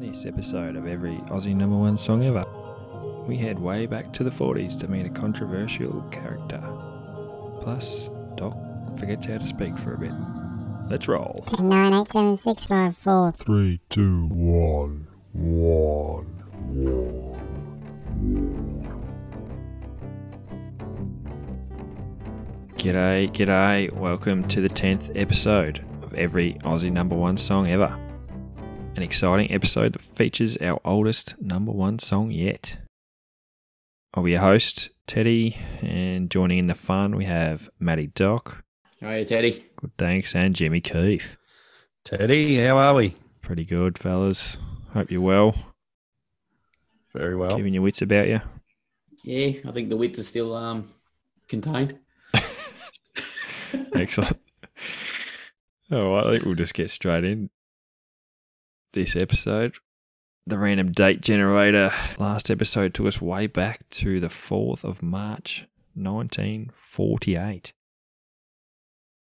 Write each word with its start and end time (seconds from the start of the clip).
this 0.00 0.26
episode 0.26 0.76
of 0.76 0.86
every 0.86 1.16
Aussie 1.28 1.54
number 1.54 1.76
one 1.76 1.98
song 1.98 2.24
ever, 2.24 2.44
we 3.26 3.36
head 3.36 3.58
way 3.58 3.84
back 3.84 4.12
to 4.12 4.22
the 4.22 4.30
40s 4.30 4.78
to 4.78 4.86
meet 4.86 5.06
a 5.06 5.08
controversial 5.08 6.02
character. 6.12 6.60
Plus, 7.62 8.08
Doc 8.36 8.56
forgets 8.96 9.26
how 9.26 9.38
to 9.38 9.46
speak 9.46 9.76
for 9.76 9.94
a 9.94 9.98
bit. 9.98 10.12
Let's 10.88 11.08
roll. 11.08 11.44
Nine 11.60 11.94
eight 11.94 12.08
seven 12.08 12.36
six 12.36 12.64
five 12.66 12.96
four. 12.96 13.32
Three, 13.32 13.80
two, 13.90 14.26
one, 14.28 15.08
one, 15.32 16.26
one. 16.68 17.34
G'day, 22.76 23.32
g'day. 23.32 23.92
Welcome 23.92 24.46
to 24.48 24.60
the 24.60 24.68
10th 24.68 25.20
episode 25.20 25.84
of 26.02 26.14
every 26.14 26.54
Aussie 26.62 26.92
number 26.92 27.16
one 27.16 27.36
song 27.36 27.68
ever. 27.68 27.98
An 28.98 29.04
exciting 29.04 29.52
episode 29.52 29.92
that 29.92 30.02
features 30.02 30.56
our 30.56 30.80
oldest 30.84 31.40
number 31.40 31.70
one 31.70 32.00
song 32.00 32.32
yet. 32.32 32.78
I'll 34.12 34.24
be 34.24 34.32
your 34.32 34.40
host, 34.40 34.88
Teddy, 35.06 35.56
and 35.82 36.28
joining 36.28 36.58
in 36.58 36.66
the 36.66 36.74
fun 36.74 37.14
we 37.14 37.24
have 37.24 37.70
Matty 37.78 38.08
Doc. 38.08 38.64
How 39.00 39.10
are 39.10 39.18
you, 39.20 39.24
Teddy? 39.24 39.64
Good 39.76 39.92
thanks, 39.98 40.34
and 40.34 40.52
Jimmy 40.52 40.80
Keefe. 40.80 41.36
Teddy, 42.02 42.58
how 42.58 42.76
are 42.76 42.94
we? 42.94 43.14
Pretty 43.40 43.64
good, 43.64 43.98
fellas. 43.98 44.56
Hope 44.92 45.12
you're 45.12 45.20
well. 45.20 45.54
Very 47.14 47.36
well. 47.36 47.54
Keeping 47.54 47.74
your 47.74 47.84
wits 47.84 48.02
about 48.02 48.26
you. 48.26 48.40
Yeah, 49.22 49.60
I 49.64 49.70
think 49.70 49.90
the 49.90 49.96
wits 49.96 50.18
are 50.18 50.24
still 50.24 50.56
um 50.56 50.92
contained. 51.46 51.96
Excellent. 53.94 54.40
All 55.92 56.14
right, 56.14 56.26
I 56.26 56.30
think 56.32 56.44
we'll 56.44 56.56
just 56.56 56.74
get 56.74 56.90
straight 56.90 57.22
in. 57.22 57.50
This 58.94 59.16
episode, 59.16 59.74
the 60.46 60.56
random 60.58 60.92
date 60.92 61.20
generator. 61.20 61.92
Last 62.18 62.50
episode 62.50 62.94
took 62.94 63.06
us 63.06 63.20
way 63.20 63.46
back 63.46 63.88
to 63.90 64.18
the 64.18 64.28
4th 64.28 64.82
of 64.82 65.02
March, 65.02 65.66
1948. 65.94 67.74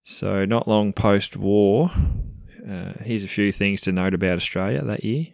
So, 0.05 0.44
not 0.44 0.66
long 0.66 0.92
post 0.92 1.36
war. 1.36 1.92
Uh, 2.69 2.94
here's 3.00 3.22
a 3.22 3.28
few 3.28 3.52
things 3.52 3.80
to 3.83 3.92
note 3.92 4.12
about 4.12 4.36
Australia 4.36 4.83
that 4.83 5.05
year. 5.05 5.27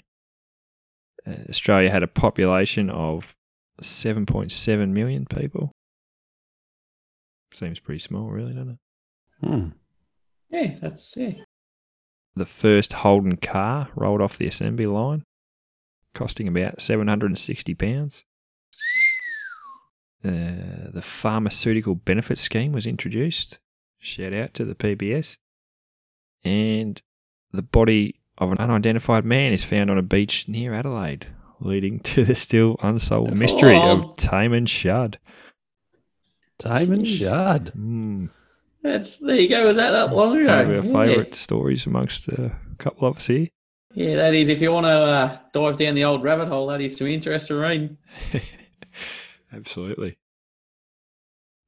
Uh, 1.27 1.49
Australia 1.49 1.91
had 1.91 2.03
a 2.03 2.09
population 2.09 2.91
of 2.91 3.35
7.7 3.81 4.91
million 4.91 5.25
people. 5.25 5.73
Seems 7.55 7.81
pretty 7.81 8.01
small, 8.01 8.29
really, 8.29 8.53
doesn't 8.53 8.79
it? 9.43 9.47
Hmm. 9.47 9.69
Yeah, 10.51 10.75
that's 10.79 11.15
yeah. 11.17 11.33
The 12.35 12.47
first 12.47 12.93
Holden 12.95 13.37
car 13.37 13.89
rolled 13.95 14.21
off 14.21 14.39
the 14.39 14.47
assembly 14.47 14.87
line, 14.87 15.25
costing 16.15 16.49
about 16.49 16.81
seven 16.81 17.09
hundred 17.09 17.27
and 17.31 17.39
sixty 17.39 17.75
pounds. 17.75 18.25
Uh, 20.23 20.91
the 20.93 21.03
pharmaceutical 21.03 21.95
benefit 21.95 22.39
scheme 22.39 22.73
was 22.73 22.87
introduced. 22.87 23.59
Shout 23.99 24.33
out 24.35 24.53
to 24.55 24.65
the 24.65 24.75
PBS. 24.75 25.39
And 26.45 27.01
the 27.53 27.63
body 27.63 28.21
of 28.39 28.53
an 28.53 28.59
unidentified 28.59 29.25
man 29.25 29.53
is 29.53 29.65
found 29.65 29.91
on 29.91 29.99
a 29.99 30.03
beach 30.03 30.47
near 30.49 30.75
Adelaide, 30.75 31.27
leading 31.61 32.01
to 32.01 32.25
the 32.25 32.35
still 32.35 32.77
unsolved 32.83 33.35
mystery 33.35 33.75
Oh. 33.77 34.11
of 34.11 34.17
Taman 34.17 34.67
Shud. 34.67 35.19
Jeez. 36.59 37.07
Shard. 37.19 37.73
Mm, 37.75 38.29
That's 38.83 39.19
there 39.19 39.37
you 39.37 39.49
go. 39.49 39.67
Was 39.67 39.77
that 39.77 39.91
that 39.91 40.15
long 40.15 40.41
ago? 40.41 40.47
one 40.47 40.75
of 40.75 40.87
our 40.87 40.91
yeah. 40.91 41.07
favourite 41.07 41.35
stories 41.35 41.87
amongst 41.87 42.29
a 42.29 42.53
couple 42.79 43.09
of 43.09 43.19
us 43.19 43.27
here. 43.27 43.49
Yeah, 43.95 44.17
that 44.17 44.35
is. 44.35 44.49
If 44.49 44.61
you 44.61 44.73
want 44.73 44.87
to 44.87 44.91
uh, 44.91 45.39
dive 45.53 45.77
down 45.77 45.95
the 45.95 46.05
old 46.05 46.23
rabbit 46.23 46.49
hole, 46.49 46.69
that 46.69 46.81
is 46.81 46.97
some 46.97 47.09
interesting 47.09 47.57
reading. 47.57 47.99
Absolutely. 49.53 50.17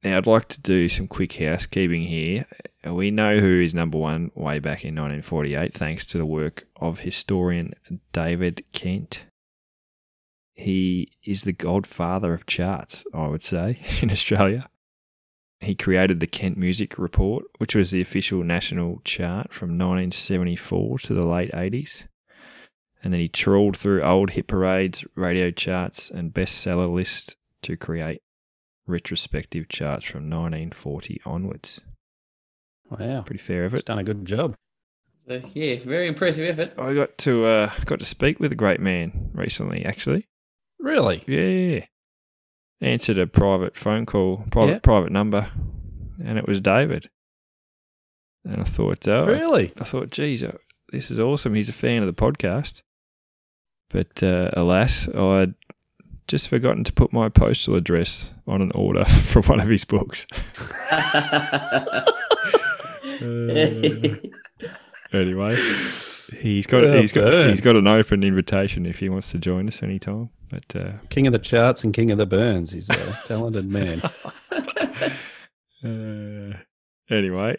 Now, 0.03 0.17
I'd 0.17 0.27
like 0.27 0.47
to 0.49 0.61
do 0.61 0.89
some 0.89 1.07
quick 1.07 1.33
housekeeping 1.33 2.03
here. 2.03 2.45
We 2.85 3.11
know 3.11 3.39
who 3.39 3.61
is 3.61 3.73
number 3.73 3.97
one 3.97 4.31
way 4.35 4.59
back 4.59 4.83
in 4.83 4.95
1948, 4.95 5.73
thanks 5.73 6.05
to 6.07 6.17
the 6.17 6.25
work 6.25 6.67
of 6.75 6.99
historian 6.99 7.73
David 8.11 8.65
Kent. 8.73 9.23
He 10.55 11.13
is 11.23 11.43
the 11.43 11.53
godfather 11.53 12.33
of 12.33 12.45
charts, 12.45 13.05
I 13.13 13.27
would 13.27 13.43
say, 13.43 13.79
in 14.01 14.11
Australia. 14.11 14.69
He 15.63 15.75
created 15.75 16.19
the 16.19 16.27
Kent 16.27 16.57
Music 16.57 16.97
Report, 16.97 17.45
which 17.57 17.75
was 17.75 17.91
the 17.91 18.01
official 18.01 18.43
national 18.43 19.01
chart 19.03 19.53
from 19.53 19.69
1974 19.69 20.99
to 20.99 21.13
the 21.13 21.25
late 21.25 21.51
80s. 21.51 22.03
And 23.03 23.11
then 23.13 23.19
he 23.19 23.27
trawled 23.27 23.75
through 23.77 24.01
old 24.03 24.31
hit 24.31 24.47
parades, 24.47 25.03
radio 25.15 25.51
charts, 25.51 26.09
and 26.09 26.33
bestseller 26.33 26.91
lists 26.93 27.35
to 27.63 27.75
create 27.75 28.21
retrospective 28.87 29.67
charts 29.69 30.05
from 30.05 30.29
1940 30.29 31.21
onwards. 31.25 31.81
Wow. 32.89 33.21
Pretty 33.21 33.41
fair 33.41 33.63
He's 33.63 33.73
effort. 33.73 33.85
done 33.85 33.99
a 33.99 34.03
good 34.03 34.25
job. 34.25 34.55
So, 35.27 35.41
yeah, 35.53 35.77
very 35.79 36.07
impressive 36.07 36.47
effort. 36.59 36.77
I 36.79 36.93
got 36.93 37.17
to 37.19 37.45
uh, 37.45 37.71
got 37.85 37.99
to 37.99 38.05
speak 38.05 38.39
with 38.39 38.51
a 38.51 38.55
great 38.55 38.81
man 38.81 39.31
recently. 39.33 39.85
Actually, 39.85 40.27
Really? 40.79 41.23
yeah, 41.27 41.85
answered 42.83 43.17
a 43.17 43.25
private 43.27 43.75
phone 43.75 44.05
call, 44.05 44.45
private 44.51 44.71
Yeah. 44.73 44.79
private 44.79 45.11
number, 45.11 45.49
and 46.23 46.37
it 46.37 46.47
was 46.47 46.59
David. 46.61 47.09
And 48.45 48.61
I 48.61 48.65
thought, 48.65 49.07
oh, 49.07 49.25
Really? 49.25 49.71
I 49.79 49.83
thought, 49.85 50.09
geez, 50.11 50.43
uh, 50.43 50.57
this 50.91 51.09
is 51.09 51.19
awesome. 51.19 51.53
He's 51.55 51.69
a 51.69 51.73
fan 51.73 52.03
of 52.03 52.07
the 52.07 52.13
podcast. 52.13 52.83
But 53.89 54.21
uh, 54.21 54.49
alas, 54.53 55.07
I'd 55.07 55.53
just 56.27 56.47
forgotten 56.49 56.83
to 56.83 56.91
put 56.93 57.13
my 57.13 57.29
postal 57.29 57.75
address 57.75 58.33
on 58.47 58.61
an 58.61 58.71
order 58.73 59.05
for 59.21 59.41
one 59.43 59.59
of 59.61 59.69
his 59.69 59.85
books. 59.85 60.25
Uh, 63.21 64.15
anyway, 65.13 65.55
he's 66.39 66.67
got 66.67 66.83
Well 66.83 66.99
he's 67.01 67.11
got 67.11 67.31
done. 67.31 67.49
he's 67.49 67.61
got 67.61 67.75
an 67.75 67.87
open 67.87 68.23
invitation 68.23 68.85
if 68.85 68.99
he 68.99 69.09
wants 69.09 69.31
to 69.31 69.37
join 69.37 69.67
us 69.67 69.81
anytime. 69.83 70.29
But 70.49 70.75
uh, 70.75 70.91
King 71.09 71.27
of 71.27 71.33
the 71.33 71.39
charts 71.39 71.83
and 71.83 71.93
king 71.93 72.11
of 72.11 72.17
the 72.17 72.25
burns. 72.25 72.71
He's 72.71 72.89
a 72.89 73.19
talented 73.25 73.67
man. 73.69 74.01
Uh, 75.85 76.53
anyway, 77.09 77.57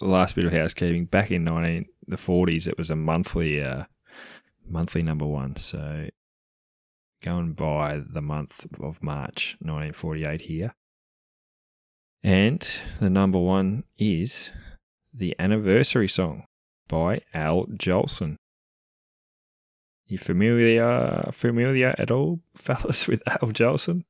last 0.00 0.34
bit 0.34 0.44
of 0.44 0.52
housekeeping. 0.52 1.04
Back 1.04 1.30
in 1.30 1.44
nineteen 1.44 1.86
the 2.08 2.16
forties, 2.16 2.66
it 2.66 2.76
was 2.76 2.90
a 2.90 2.96
monthly 2.96 3.62
uh, 3.62 3.84
monthly 4.66 5.04
number 5.04 5.24
one. 5.24 5.54
So 5.54 6.08
going 7.22 7.52
by 7.52 8.02
the 8.04 8.20
month 8.20 8.66
of 8.82 9.04
March, 9.04 9.56
nineteen 9.60 9.92
forty 9.92 10.24
eight 10.24 10.40
here, 10.40 10.74
and 12.24 12.68
the 12.98 13.08
number 13.08 13.38
one 13.38 13.84
is 13.96 14.50
the 15.14 15.36
anniversary 15.38 16.08
song 16.08 16.42
by 16.88 17.20
Al 17.34 17.66
Jolson. 17.66 18.36
You 20.06 20.18
familiar 20.18 21.30
familiar 21.32 21.94
at 21.98 22.10
all, 22.10 22.40
fellas, 22.54 23.06
with 23.06 23.22
Al 23.28 23.50
Jolson? 23.50 24.04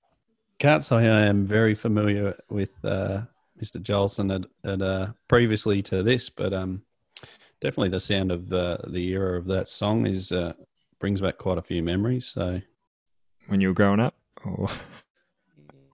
Can't 0.58 0.84
say 0.84 1.08
I 1.08 1.26
am 1.26 1.44
very 1.44 1.74
familiar 1.74 2.36
with 2.48 2.72
uh, 2.84 3.22
Mr. 3.60 3.80
Jolson 3.82 4.34
at, 4.34 4.70
at 4.70 4.82
uh, 4.82 5.08
previously 5.28 5.82
to 5.82 6.02
this, 6.02 6.30
but 6.30 6.52
um, 6.52 6.82
definitely 7.60 7.90
the 7.90 8.00
sound 8.00 8.32
of 8.32 8.52
uh, 8.52 8.78
the 8.88 9.08
era 9.08 9.38
of 9.38 9.46
that 9.46 9.68
song 9.68 10.06
is 10.06 10.32
uh, 10.32 10.52
brings 11.00 11.20
back 11.20 11.38
quite 11.38 11.58
a 11.58 11.62
few 11.62 11.82
memories. 11.82 12.26
So 12.26 12.60
When 13.48 13.60
you 13.60 13.68
were 13.68 13.74
growing 13.74 14.00
up? 14.00 14.14
Or 14.44 14.68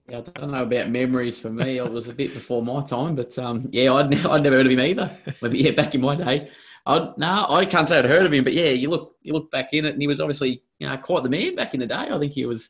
Yeah, 0.07 0.19
I 0.19 0.21
don't 0.21 0.51
know 0.51 0.61
about 0.61 0.89
memories 0.89 1.39
for 1.39 1.49
me. 1.49 1.77
It 1.77 1.91
was 1.91 2.07
a 2.07 2.13
bit 2.13 2.31
before 2.31 2.61
my 2.61 2.83
time, 2.83 3.15
but 3.15 3.35
um, 3.39 3.67
yeah, 3.71 3.91
I'd, 3.91 4.09
ne- 4.11 4.23
I'd 4.29 4.43
never 4.43 4.57
heard 4.57 4.67
of 4.67 4.71
him 4.71 4.79
either. 4.79 5.17
Maybe 5.41 5.59
yeah, 5.59 5.71
back 5.71 5.95
in 5.95 6.01
my 6.01 6.15
day. 6.15 6.49
I 6.85 7.11
no, 7.17 7.45
I 7.49 7.65
can't 7.65 7.89
say 7.89 7.97
I'd 7.99 8.05
heard 8.05 8.23
of 8.23 8.33
him, 8.33 8.43
but 8.43 8.53
yeah, 8.53 8.69
you 8.69 8.89
look 8.89 9.15
you 9.21 9.33
look 9.33 9.49
back 9.51 9.73
in 9.73 9.85
it, 9.85 9.93
and 9.93 10.01
he 10.01 10.07
was 10.07 10.19
obviously 10.21 10.61
you 10.79 10.87
know 10.87 10.97
quite 10.97 11.23
the 11.23 11.29
man 11.29 11.55
back 11.55 11.73
in 11.73 11.79
the 11.79 11.87
day. 11.87 11.95
I 12.11 12.19
think 12.19 12.33
he 12.33 12.45
was, 12.45 12.69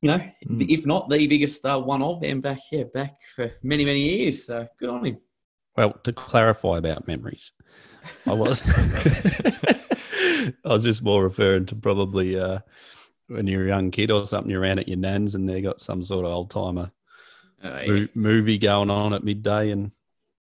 you 0.00 0.08
know, 0.10 0.18
Mm. 0.48 0.68
if 0.70 0.86
not 0.86 1.08
the 1.10 1.26
biggest 1.26 1.64
uh, 1.66 1.78
one 1.80 2.02
of 2.02 2.20
them 2.20 2.40
back 2.40 2.60
yeah 2.70 2.84
back 2.84 3.16
for 3.36 3.50
many 3.62 3.84
many 3.84 4.00
years. 4.00 4.44
So 4.46 4.66
good 4.78 4.88
on 4.90 5.04
him. 5.04 5.18
Well, 5.76 5.92
to 6.04 6.12
clarify 6.12 6.78
about 6.78 7.06
memories, 7.06 7.52
I 8.26 8.32
was 8.32 8.62
I 10.64 10.68
was 10.68 10.82
just 10.84 11.02
more 11.02 11.22
referring 11.22 11.66
to 11.66 11.74
probably 11.76 12.38
uh, 12.38 12.58
when 13.28 13.46
you're 13.46 13.64
a 13.64 13.68
young 13.68 13.90
kid 13.90 14.10
or 14.10 14.26
something, 14.26 14.50
you're 14.50 14.60
around 14.60 14.78
at 14.80 14.88
your 14.88 14.98
nan's 14.98 15.34
and 15.34 15.48
they 15.48 15.60
got 15.60 15.80
some 15.80 16.04
sort 16.04 16.24
of 16.26 16.32
old 16.32 16.50
timer 16.50 16.90
Uh, 17.62 17.80
yeah. 17.84 17.92
mo- 17.92 18.08
movie 18.14 18.58
going 18.58 18.90
on 18.90 19.12
at 19.14 19.24
midday, 19.24 19.70
and 19.70 19.92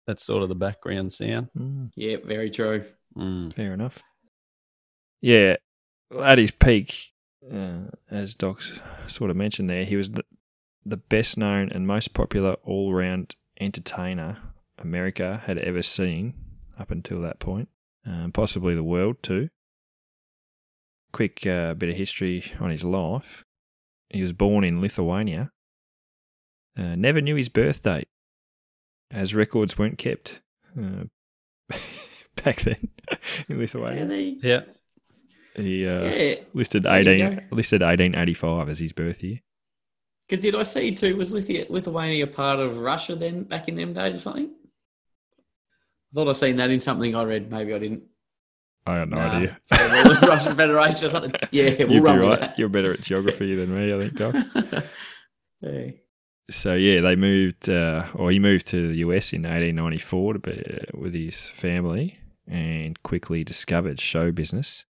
that's 0.08 0.24
sort 0.24 0.42
of 0.42 0.48
the 0.48 0.54
background 0.54 1.12
sound. 1.12 1.48
Mm, 1.56 1.90
yeah, 1.94 2.16
very 2.24 2.50
true. 2.50 2.84
Mm. 3.14 3.52
fair 3.54 3.74
enough. 3.74 4.02
Yeah, 5.20 5.56
at 6.18 6.38
his 6.38 6.50
peak, 6.50 7.12
uh, 7.52 7.90
as 8.10 8.34
Doc's 8.34 8.80
sort 9.06 9.30
of 9.30 9.36
mentioned 9.36 9.68
there, 9.68 9.84
he 9.84 9.96
was 9.96 10.10
the, 10.10 10.24
the 10.84 10.96
best 10.96 11.36
known 11.36 11.70
and 11.70 11.86
most 11.86 12.14
popular 12.14 12.54
all 12.64 12.94
round 12.94 13.36
entertainer 13.60 14.38
America 14.78 15.42
had 15.44 15.58
ever 15.58 15.82
seen 15.82 16.34
up 16.78 16.90
until 16.90 17.20
that 17.20 17.38
point, 17.38 17.68
um, 18.06 18.32
possibly 18.32 18.74
the 18.74 18.82
world 18.82 19.22
too. 19.22 19.50
quick 21.12 21.46
uh, 21.46 21.74
bit 21.74 21.90
of 21.90 21.96
history 21.96 22.52
on 22.60 22.70
his 22.70 22.84
life. 22.84 23.44
He 24.08 24.22
was 24.22 24.32
born 24.32 24.64
in 24.64 24.80
Lithuania. 24.80 25.50
Uh, 26.78 26.94
never 26.96 27.20
knew 27.20 27.34
his 27.34 27.48
birth 27.48 27.82
date, 27.82 28.08
as 29.10 29.34
records 29.34 29.78
weren't 29.78 29.98
kept 29.98 30.40
uh, 30.80 31.04
back 32.44 32.60
then 32.62 32.76
in 33.48 33.56
Yeah, 33.56 33.56
Lithuania. 33.56 34.06
they- 34.06 34.36
Yeah. 34.42 34.60
He 35.56 35.88
uh, 35.88 36.04
yeah. 36.04 36.34
listed 36.54 36.86
eighteen 36.86 37.48
listed 37.50 37.82
eighteen 37.82 38.14
eighty 38.14 38.34
five 38.34 38.68
as 38.68 38.78
his 38.78 38.92
birth 38.92 39.24
year. 39.24 39.40
Because 40.28 40.40
did 40.42 40.54
I 40.54 40.62
see 40.62 40.94
too? 40.94 41.16
Was 41.16 41.32
Lithu- 41.32 41.68
Lithuania 41.68 42.28
part 42.28 42.60
of 42.60 42.76
Russia 42.78 43.16
then 43.16 43.42
back 43.42 43.66
in 43.68 43.74
them 43.74 43.92
days 43.92 44.14
or 44.14 44.18
something? 44.20 44.50
I 45.40 46.14
thought 46.14 46.28
I'd 46.28 46.36
seen 46.36 46.56
that 46.56 46.70
in 46.70 46.80
something 46.80 47.14
I 47.16 47.24
read. 47.24 47.50
Maybe 47.50 47.74
I 47.74 47.78
didn't. 47.78 48.04
I 48.86 48.94
have 48.98 49.08
no 49.08 49.16
Nah. 49.16 49.30
idea. 49.32 49.58
Yeah, 49.72 50.26
Russian 50.28 50.54
Federation 50.56 51.06
or 51.06 51.10
something. 51.10 51.32
Yeah, 51.50 51.70
we'll 51.70 51.78
You'd 51.78 51.88
be 51.90 52.00
run 52.00 52.18
right. 52.20 52.40
with 52.40 52.50
You're 52.56 52.68
better 52.68 52.92
at 52.92 53.00
geography 53.00 53.56
than 53.56 53.74
me, 53.74 53.92
I 53.92 53.98
think, 53.98 54.14
Doc. 54.14 54.34
that. 55.60 55.94
So 56.50 56.74
yeah, 56.74 57.00
they 57.00 57.14
moved, 57.14 57.68
uh, 57.68 58.06
or 58.14 58.30
he 58.30 58.38
moved 58.38 58.66
to 58.68 58.88
the 58.88 58.98
US 58.98 59.32
in 59.32 59.42
1894 59.42 60.32
to 60.34 60.38
be, 60.38 60.52
uh, 60.52 60.98
with 60.98 61.14
his 61.14 61.48
family, 61.50 62.18
and 62.46 63.02
quickly 63.02 63.44
discovered 63.44 64.00
show 64.00 64.32
business. 64.32 64.84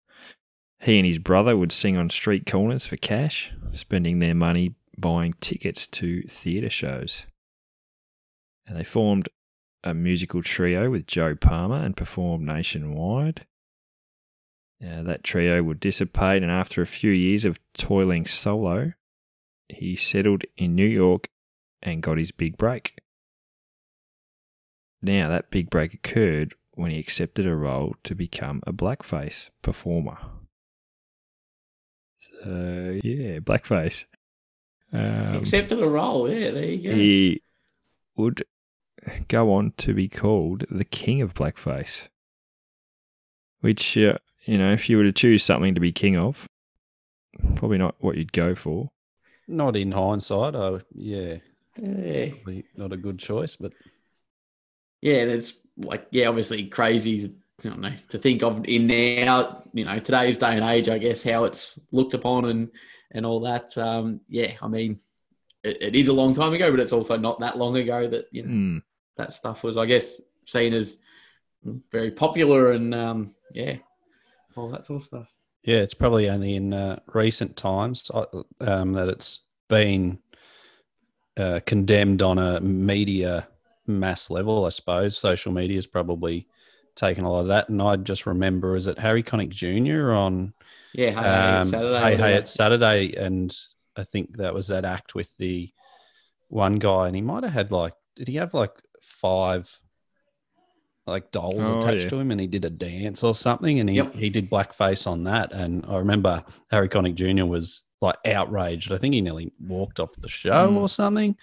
He 0.80 0.98
and 0.98 1.06
his 1.06 1.18
brother 1.18 1.56
would 1.56 1.72
sing 1.72 1.96
on 1.96 2.10
street 2.10 2.46
corners 2.46 2.86
for 2.86 2.96
cash, 2.96 3.52
spending 3.72 4.18
their 4.18 4.34
money 4.34 4.74
buying 4.98 5.34
tickets 5.40 5.86
to 5.88 6.22
theatre 6.22 6.70
shows. 6.70 7.24
And 8.66 8.76
they 8.76 8.84
formed 8.84 9.28
a 9.82 9.94
musical 9.94 10.42
trio 10.42 10.90
with 10.90 11.06
Joe 11.06 11.34
Palmer 11.34 11.76
and 11.76 11.96
performed 11.96 12.46
nationwide. 12.46 13.46
Uh, 14.84 15.02
that 15.02 15.22
trio 15.22 15.62
would 15.62 15.80
dissipate, 15.80 16.42
and 16.42 16.50
after 16.50 16.82
a 16.82 16.86
few 16.86 17.12
years 17.12 17.44
of 17.44 17.60
toiling 17.74 18.26
solo, 18.26 18.92
he 19.68 19.96
settled 19.96 20.42
in 20.56 20.74
New 20.74 20.86
York 20.86 21.28
and 21.84 22.02
got 22.02 22.19
his 22.19 22.32
big 22.32 22.56
break. 22.56 22.96
Now, 25.02 25.28
that 25.28 25.50
big 25.50 25.70
break 25.70 25.92
occurred 25.94 26.54
when 26.72 26.90
he 26.90 26.98
accepted 26.98 27.46
a 27.46 27.54
role 27.54 27.94
to 28.04 28.14
become 28.14 28.62
a 28.66 28.72
blackface 28.72 29.50
performer. 29.62 30.16
So, 32.19 32.98
yeah, 33.04 33.38
blackface. 33.40 34.06
Um, 34.92 35.36
Accepted 35.36 35.81
a 35.81 35.88
role. 35.88 36.28
Yeah, 36.31 36.52
there 36.52 36.64
you 36.64 36.90
go. 36.90 36.94
he 36.96 37.42
would 38.16 38.42
go 39.28 39.52
on 39.52 39.72
to 39.76 39.92
be 39.92 40.08
called 40.08 40.64
the 40.70 40.84
king 40.84 41.20
of 41.20 41.34
blackface. 41.34 42.08
Which, 43.60 43.98
uh, 43.98 44.19
you 44.44 44.56
know, 44.58 44.72
if 44.72 44.88
you 44.88 44.96
were 44.96 45.04
to 45.04 45.12
choose 45.12 45.42
something 45.42 45.75
to 45.75 45.80
be 45.80 45.92
king 45.92 46.16
of, 46.16 46.46
probably 47.56 47.78
not 47.78 47.96
what 47.98 48.16
you'd 48.16 48.32
go 48.32 48.54
for. 48.54 48.90
Not 49.46 49.76
in 49.76 49.92
hindsight. 49.92 50.54
Oh, 50.54 50.80
yeah, 50.94 51.37
yeah. 51.81 52.31
probably 52.31 52.65
not 52.76 52.93
a 52.93 52.97
good 52.97 53.19
choice, 53.19 53.56
but 53.56 53.73
yeah, 55.00 55.17
and 55.17 55.31
it's 55.31 55.55
like 55.76 56.06
yeah, 56.11 56.29
obviously 56.29 56.67
crazy. 56.67 57.35
I 57.61 57.69
don't 57.69 57.81
know 57.81 57.93
to 58.09 58.19
think 58.19 58.43
of 58.43 58.65
in 58.65 58.87
now, 58.87 59.62
you 59.73 59.85
know, 59.85 59.99
today's 59.99 60.38
day 60.38 60.56
and 60.56 60.65
age. 60.65 60.88
I 60.88 60.99
guess 60.99 61.23
how 61.23 61.44
it's 61.44 61.79
looked 61.93 62.15
upon 62.15 62.47
and 62.47 62.71
and 63.12 63.25
all 63.25 63.41
that. 63.41 63.76
Um, 63.79 64.21
yeah, 64.29 64.53
I 64.61 64.69
mean, 64.69 65.00
it, 65.62 65.81
it 65.81 65.94
is 65.94 66.09
a 66.09 66.12
long 66.12 66.35
time 66.35 66.53
ago, 66.53 66.71
but 66.71 66.81
it's 66.81 66.93
also 66.93 67.17
not 67.17 67.41
that 67.41 67.59
long 67.59 67.76
ago 67.76 68.09
that 68.09 68.26
you 68.32 68.43
know 68.43 68.49
Mm. 68.50 68.82
that 69.17 69.32
stuff 69.32 69.62
was, 69.62 69.76
I 69.76 69.87
guess, 69.87 70.21
seen 70.44 70.75
as 70.75 70.99
very 71.93 72.11
popular 72.11 72.73
and 72.73 72.94
um, 72.94 73.35
yeah, 73.53 73.76
all 74.56 74.69
that 74.71 74.85
sort 74.87 75.03
of 75.03 75.06
stuff. 75.06 75.29
Yeah, 75.62 75.79
it's 75.79 75.94
probably 75.94 76.29
only 76.29 76.56
in 76.56 76.75
uh, 76.75 76.99
recent 77.15 77.56
times 77.56 78.11
uh, 78.12 78.26
um, 78.61 78.93
that 78.93 79.09
it's 79.09 79.41
been 79.69 80.19
uh, 81.36 81.60
condemned 81.66 82.22
on 82.22 82.38
a 82.38 82.60
media 82.60 83.48
mass 83.86 84.31
level. 84.31 84.64
I 84.64 84.70
suppose 84.70 85.16
social 85.19 85.52
media 85.52 85.76
has 85.76 85.86
probably 85.86 86.46
taken 86.94 87.25
a 87.25 87.31
lot 87.31 87.40
of 87.40 87.46
that. 87.48 87.69
And 87.69 87.82
I 87.82 87.96
just 87.96 88.26
remember, 88.26 88.76
is 88.76 88.86
it 88.86 88.98
Harry 88.98 89.22
Connick 89.22 89.48
Jr. 89.50 90.12
on 90.12 90.54
Yeah, 90.92 91.10
hey, 91.10 91.12
hey, 91.14 91.58
um, 91.60 91.69
Saturday. 91.69 91.98
Hey 92.00 92.16
Hey. 92.16 92.34
It's 92.36 92.52
Saturday, 92.54 93.14
and 93.16 93.56
I 93.96 94.04
think 94.04 94.36
that 94.38 94.54
was 94.54 94.69
that 94.69 94.84
act 94.84 95.14
with 95.14 95.36
the 95.38 95.70
one 96.48 96.76
guy, 96.76 97.06
and 97.08 97.16
he 97.16 97.22
might 97.22 97.42
have 97.42 97.52
had 97.52 97.72
like, 97.72 97.94
did 98.16 98.28
he 98.28 98.37
have 98.37 98.54
like 98.54 98.72
five 99.00 99.69
like 101.06 101.30
dolls 101.32 101.60
Oh, 101.69 101.78
attached 101.78 102.04
yeah. 102.04 102.08
to 102.10 102.20
him, 102.20 102.30
and 102.30 102.40
he 102.40 102.46
did 102.46 102.64
a 102.64 102.70
dance 102.70 103.22
or 103.22 103.34
something, 103.34 103.80
and 103.80 103.90
he 103.90 103.96
Yep. 103.96 104.14
he 104.14 104.30
did 104.30 104.48
blackface 104.50 105.06
on 105.06 105.25
that, 105.25 105.52
and 105.52 105.84
I 105.87 105.98
remember 105.98 106.44
Harry 106.70 106.88
Connick 106.88 107.14
Jr. 107.14 107.44
was 107.44 107.82
like 108.04 108.16
outraged. 108.26 108.92
I 108.92 108.98
think 108.98 109.14
he 109.14 109.20
nearly 109.20 109.52
walked 109.60 109.98
off 109.98 110.14
the 110.16 110.28
show 110.28 110.68
Mm. 110.70 110.76
or 110.76 110.88
something. 110.88 111.36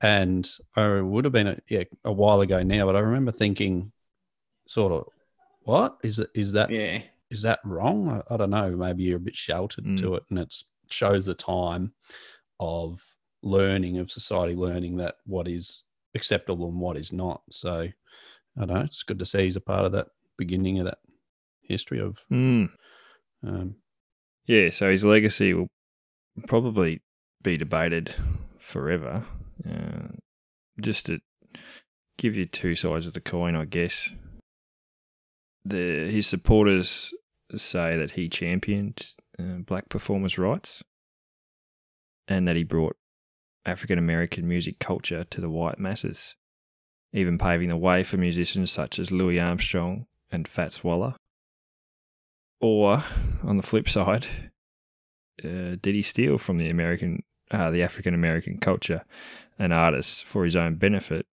And 0.00 0.50
I 0.74 1.00
would 1.00 1.24
have 1.24 1.32
been 1.32 1.46
a, 1.48 1.58
yeah, 1.68 1.84
a 2.04 2.12
while 2.12 2.40
ago 2.40 2.62
now, 2.62 2.86
but 2.86 2.96
I 2.96 3.00
remember 3.00 3.30
thinking, 3.32 3.92
sort 4.66 4.92
of, 4.92 5.06
what 5.62 5.98
is 6.02 6.18
it? 6.18 6.30
Is 6.34 6.52
that 6.52 6.70
yeah, 6.70 7.02
is 7.30 7.42
that 7.42 7.60
wrong? 7.64 8.08
I, 8.08 8.34
I 8.34 8.36
don't 8.36 8.50
know. 8.50 8.74
Maybe 8.74 9.04
you're 9.04 9.18
a 9.18 9.20
bit 9.20 9.36
sheltered 9.36 9.84
Mm. 9.84 9.98
to 9.98 10.14
it, 10.16 10.24
and 10.30 10.38
it 10.40 10.54
shows 10.90 11.24
the 11.24 11.34
time 11.34 11.92
of 12.58 13.04
learning 13.42 13.98
of 13.98 14.10
society, 14.10 14.54
learning 14.56 14.96
that 14.96 15.16
what 15.24 15.46
is 15.46 15.82
acceptable 16.14 16.68
and 16.68 16.80
what 16.80 16.96
is 16.96 17.12
not. 17.12 17.42
So 17.50 17.82
I 18.56 18.64
don't 18.64 18.68
know. 18.68 18.80
It's 18.80 19.02
good 19.04 19.18
to 19.20 19.24
see 19.26 19.44
he's 19.44 19.56
a 19.56 19.60
part 19.60 19.84
of 19.84 19.92
that 19.92 20.08
beginning 20.36 20.78
of 20.80 20.86
that 20.86 20.98
history 21.62 22.00
of. 22.00 22.18
Mm. 22.30 22.70
Um, 23.46 23.76
Yeah, 24.46 24.70
so 24.70 24.90
his 24.90 25.04
legacy 25.04 25.54
will 25.54 25.68
probably 26.48 27.00
be 27.42 27.56
debated 27.56 28.14
forever. 28.58 29.24
Uh, 29.68 30.16
just 30.80 31.06
to 31.06 31.20
give 32.16 32.36
you 32.36 32.46
two 32.46 32.74
sides 32.74 33.06
of 33.06 33.12
the 33.12 33.20
coin, 33.20 33.54
I 33.54 33.64
guess. 33.64 34.10
The 35.64 36.08
his 36.10 36.26
supporters 36.26 37.12
say 37.54 37.96
that 37.96 38.12
he 38.12 38.28
championed 38.28 39.12
uh, 39.38 39.58
black 39.64 39.88
performers' 39.88 40.38
rights, 40.38 40.82
and 42.26 42.48
that 42.48 42.56
he 42.56 42.64
brought 42.64 42.96
African 43.64 43.98
American 43.98 44.48
music 44.48 44.78
culture 44.80 45.24
to 45.24 45.40
the 45.40 45.50
white 45.50 45.78
masses, 45.78 46.34
even 47.12 47.38
paving 47.38 47.68
the 47.68 47.76
way 47.76 48.02
for 48.02 48.16
musicians 48.16 48.72
such 48.72 48.98
as 48.98 49.12
Louis 49.12 49.38
Armstrong 49.38 50.06
and 50.32 50.48
Fats 50.48 50.82
Waller. 50.82 51.14
Or, 52.62 53.02
on 53.42 53.56
the 53.56 53.62
flip 53.64 53.88
side, 53.88 54.26
uh, 55.44 55.76
did 55.82 55.96
he 55.96 56.02
steal 56.02 56.38
from 56.38 56.58
the 56.58 56.70
American, 56.70 57.24
uh, 57.50 57.72
the 57.72 57.82
African 57.82 58.14
American 58.14 58.58
culture 58.58 59.04
and 59.58 59.72
artists 59.72 60.22
for 60.22 60.44
his 60.44 60.54
own 60.54 60.76
benefit, 60.76 61.26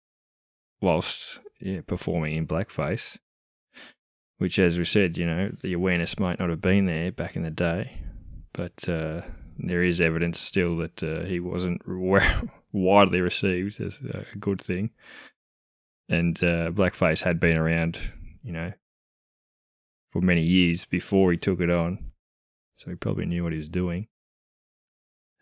whilst 0.80 1.40
yeah, 1.60 1.82
performing 1.86 2.34
in 2.34 2.46
blackface? 2.46 3.18
Which, 4.38 4.58
as 4.58 4.78
we 4.78 4.86
said, 4.86 5.18
you 5.18 5.26
know, 5.26 5.50
the 5.62 5.74
awareness 5.74 6.18
might 6.18 6.38
not 6.38 6.48
have 6.48 6.62
been 6.62 6.86
there 6.86 7.12
back 7.12 7.36
in 7.36 7.42
the 7.42 7.50
day, 7.50 8.00
but 8.54 8.88
uh, 8.88 9.20
there 9.58 9.82
is 9.82 10.00
evidence 10.00 10.40
still 10.40 10.78
that 10.78 11.02
uh, 11.02 11.24
he 11.24 11.40
wasn't 11.40 11.82
widely 12.72 13.20
received 13.20 13.82
as 13.82 14.00
a 14.00 14.24
good 14.38 14.62
thing, 14.62 14.90
and 16.08 16.42
uh, 16.42 16.70
blackface 16.70 17.22
had 17.22 17.38
been 17.38 17.58
around, 17.58 17.98
you 18.42 18.52
know, 18.52 18.72
for 20.10 20.20
many 20.20 20.42
years 20.42 20.84
before 20.84 21.30
he 21.32 21.38
took 21.38 21.60
it 21.60 21.70
on 21.70 22.08
so 22.78 22.90
he 22.90 22.96
probably 22.96 23.26
knew 23.26 23.42
what 23.42 23.52
he 23.52 23.58
was 23.58 23.68
doing. 23.68 24.06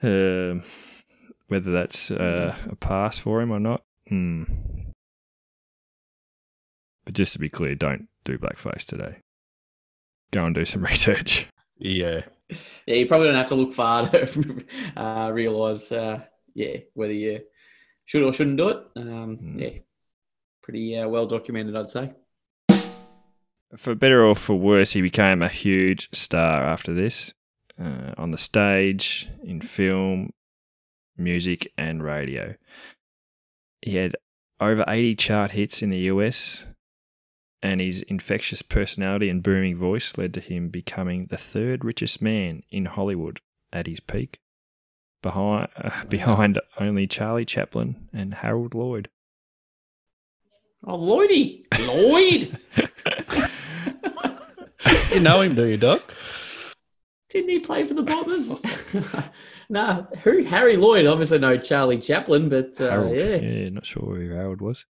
Um, 0.02 0.62
whether 1.48 1.70
that's 1.70 2.10
uh, 2.10 2.56
a 2.70 2.76
pass 2.76 3.18
for 3.18 3.42
him 3.42 3.52
or 3.52 3.60
not, 3.60 3.84
hmm. 4.08 4.44
But 7.04 7.14
just 7.14 7.34
to 7.34 7.38
be 7.38 7.50
clear, 7.50 7.74
don't 7.74 8.08
do 8.24 8.38
blackface 8.38 8.84
today. 8.84 9.18
Go 10.32 10.44
and 10.44 10.54
do 10.54 10.64
some 10.64 10.82
research. 10.84 11.46
yeah. 11.78 12.22
yeah. 12.86 12.94
You 12.94 13.06
probably 13.06 13.28
don't 13.28 13.36
have 13.36 13.48
to 13.48 13.54
look 13.54 13.74
far 13.74 14.08
to 14.08 14.64
uh, 14.96 15.30
realize, 15.30 15.92
uh, 15.92 16.24
yeah, 16.54 16.78
whether 16.94 17.12
you 17.12 17.42
should 18.06 18.22
or 18.22 18.32
shouldn't 18.32 18.56
do 18.56 18.70
it. 18.70 18.78
Um, 18.96 19.38
Mm. 19.38 19.60
Yeah, 19.60 19.78
pretty 20.62 20.96
uh, 20.96 21.06
well 21.08 21.26
documented, 21.26 21.76
I'd 21.76 21.88
say. 21.88 22.12
For 23.74 23.94
better 23.94 24.24
or 24.24 24.36
for 24.36 24.54
worse, 24.54 24.92
he 24.92 25.02
became 25.02 25.42
a 25.42 25.48
huge 25.48 26.08
star 26.12 26.62
after 26.62 26.94
this, 26.94 27.34
uh, 27.80 28.14
on 28.16 28.30
the 28.30 28.38
stage, 28.38 29.28
in 29.42 29.60
film, 29.60 30.32
music, 31.16 31.72
and 31.76 32.02
radio. 32.02 32.54
He 33.82 33.96
had 33.96 34.16
over 34.60 34.84
80 34.86 35.16
chart 35.16 35.50
hits 35.52 35.82
in 35.82 35.90
the 35.90 35.98
US, 35.98 36.64
and 37.60 37.80
his 37.80 38.02
infectious 38.02 38.62
personality 38.62 39.28
and 39.28 39.42
booming 39.42 39.76
voice 39.76 40.16
led 40.16 40.32
to 40.34 40.40
him 40.40 40.68
becoming 40.68 41.26
the 41.26 41.36
third 41.36 41.84
richest 41.84 42.22
man 42.22 42.62
in 42.70 42.84
Hollywood 42.84 43.40
at 43.72 43.88
his 43.88 44.00
peak, 44.00 44.38
behind, 45.22 45.68
uh, 45.76 46.04
behind 46.08 46.60
only 46.78 47.06
Charlie 47.06 47.44
Chaplin 47.44 48.08
and 48.12 48.34
Harold 48.34 48.74
Lloyd. 48.74 49.08
Oh, 50.84 50.96
Lloydie, 50.96 51.64
Lloyd. 51.80 52.58
You 55.16 55.22
know 55.22 55.40
him, 55.40 55.54
do 55.54 55.64
you, 55.64 55.78
Doc? 55.78 56.12
Didn't 57.30 57.48
he 57.48 57.58
play 57.60 57.84
for 57.84 57.94
the 57.94 58.02
Bombers? 58.02 58.50
nah, 59.70 60.02
who? 60.22 60.44
Harry 60.44 60.76
Lloyd. 60.76 61.06
Obviously, 61.06 61.38
no 61.38 61.56
Charlie 61.56 61.96
Chaplin, 61.96 62.50
but 62.50 62.78
uh, 62.78 62.90
Harold. 62.90 63.16
yeah, 63.16 63.36
yeah, 63.36 63.68
not 63.70 63.86
sure 63.86 64.14
who 64.16 64.28
Harold 64.28 64.60
was. 64.60 64.84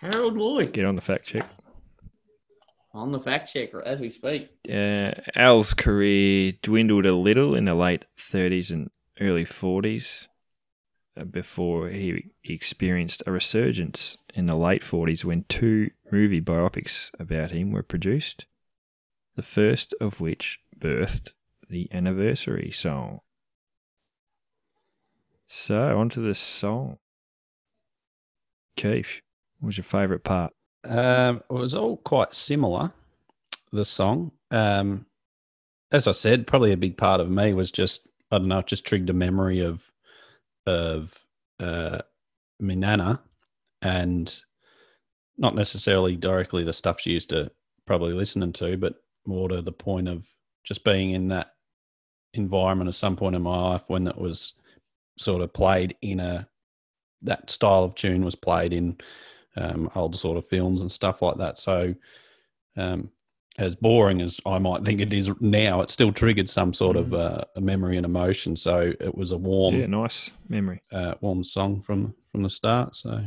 Harold 0.00 0.36
Lloyd 0.36 0.72
Get 0.72 0.84
on 0.84 0.96
the 0.96 1.00
fact 1.00 1.26
check. 1.26 1.46
on 2.92 3.12
the 3.12 3.20
fact 3.20 3.52
checker 3.52 3.80
as 3.86 4.00
we 4.00 4.10
speak. 4.10 4.50
Uh, 4.68 5.12
Al's 5.36 5.74
career 5.74 6.54
dwindled 6.60 7.06
a 7.06 7.14
little 7.14 7.54
in 7.54 7.66
the 7.66 7.76
late 7.76 8.04
30s 8.18 8.72
and 8.72 8.90
early 9.20 9.44
40s 9.44 10.26
uh, 11.16 11.22
before 11.22 11.88
he 11.88 12.32
experienced 12.42 13.22
a 13.28 13.30
resurgence 13.30 14.16
in 14.34 14.46
the 14.46 14.56
late 14.56 14.82
40s 14.82 15.24
when 15.24 15.44
two 15.44 15.92
movie 16.10 16.40
biopics 16.40 17.12
about 17.20 17.52
him 17.52 17.70
were 17.70 17.84
produced, 17.84 18.46
the 19.36 19.42
first 19.42 19.94
of 20.00 20.20
which 20.20 20.60
birthed 20.78 21.32
the 21.68 21.88
anniversary 21.92 22.70
song. 22.70 23.20
So, 25.46 25.98
on 25.98 26.08
to 26.10 26.20
the 26.20 26.34
song. 26.34 26.98
Keith, 28.76 29.20
what 29.58 29.68
was 29.68 29.76
your 29.76 29.84
favourite 29.84 30.24
part? 30.24 30.52
Um, 30.84 31.42
it 31.48 31.52
was 31.52 31.74
all 31.74 31.98
quite 31.98 32.32
similar. 32.32 32.92
The 33.70 33.84
song, 33.84 34.32
um, 34.50 35.06
as 35.90 36.08
I 36.08 36.12
said, 36.12 36.46
probably 36.46 36.72
a 36.72 36.76
big 36.76 36.96
part 36.96 37.20
of 37.20 37.30
me 37.30 37.54
was 37.54 37.70
just 37.70 38.08
I 38.30 38.38
don't 38.38 38.48
know, 38.48 38.62
just 38.62 38.86
triggered 38.86 39.10
a 39.10 39.14
memory 39.14 39.60
of 39.60 39.90
of 40.66 41.18
uh, 41.60 42.00
my 42.58 42.74
nana, 42.74 43.20
and 43.82 44.34
not 45.36 45.54
necessarily 45.54 46.16
directly 46.16 46.64
the 46.64 46.72
stuff 46.72 47.00
she 47.00 47.10
used 47.10 47.30
to 47.30 47.50
probably 47.86 48.14
listening 48.14 48.52
to, 48.54 48.76
but 48.76 48.94
more 49.26 49.48
to 49.48 49.62
the 49.62 49.72
point 49.72 50.08
of 50.08 50.26
just 50.64 50.84
being 50.84 51.12
in 51.12 51.28
that 51.28 51.54
environment 52.34 52.88
at 52.88 52.94
some 52.94 53.16
point 53.16 53.36
in 53.36 53.42
my 53.42 53.56
life 53.72 53.82
when 53.88 54.06
it 54.06 54.16
was 54.16 54.54
sort 55.18 55.42
of 55.42 55.52
played 55.52 55.96
in 56.02 56.20
a 56.20 56.48
that 57.22 57.50
style 57.50 57.84
of 57.84 57.94
tune 57.94 58.24
was 58.24 58.34
played 58.34 58.72
in 58.72 58.96
um, 59.56 59.88
old 59.94 60.16
sort 60.16 60.36
of 60.38 60.46
films 60.46 60.82
and 60.82 60.90
stuff 60.90 61.22
like 61.22 61.36
that. 61.36 61.56
So, 61.58 61.94
um, 62.76 63.10
as 63.58 63.76
boring 63.76 64.22
as 64.22 64.40
I 64.46 64.58
might 64.58 64.82
think 64.82 65.00
it 65.02 65.12
is 65.12 65.30
now, 65.40 65.82
it 65.82 65.90
still 65.90 66.10
triggered 66.10 66.48
some 66.48 66.72
sort 66.72 66.96
of 66.96 67.12
uh, 67.12 67.42
a 67.54 67.60
memory 67.60 67.98
and 67.98 68.06
emotion. 68.06 68.56
So 68.56 68.92
it 68.98 69.14
was 69.14 69.32
a 69.32 69.36
warm, 69.36 69.78
Yeah, 69.78 69.86
nice 69.86 70.30
memory. 70.48 70.82
uh, 70.90 71.14
warm 71.20 71.44
song 71.44 71.82
from 71.82 72.14
from 72.32 72.42
the 72.42 72.50
start. 72.50 72.96
So 72.96 73.20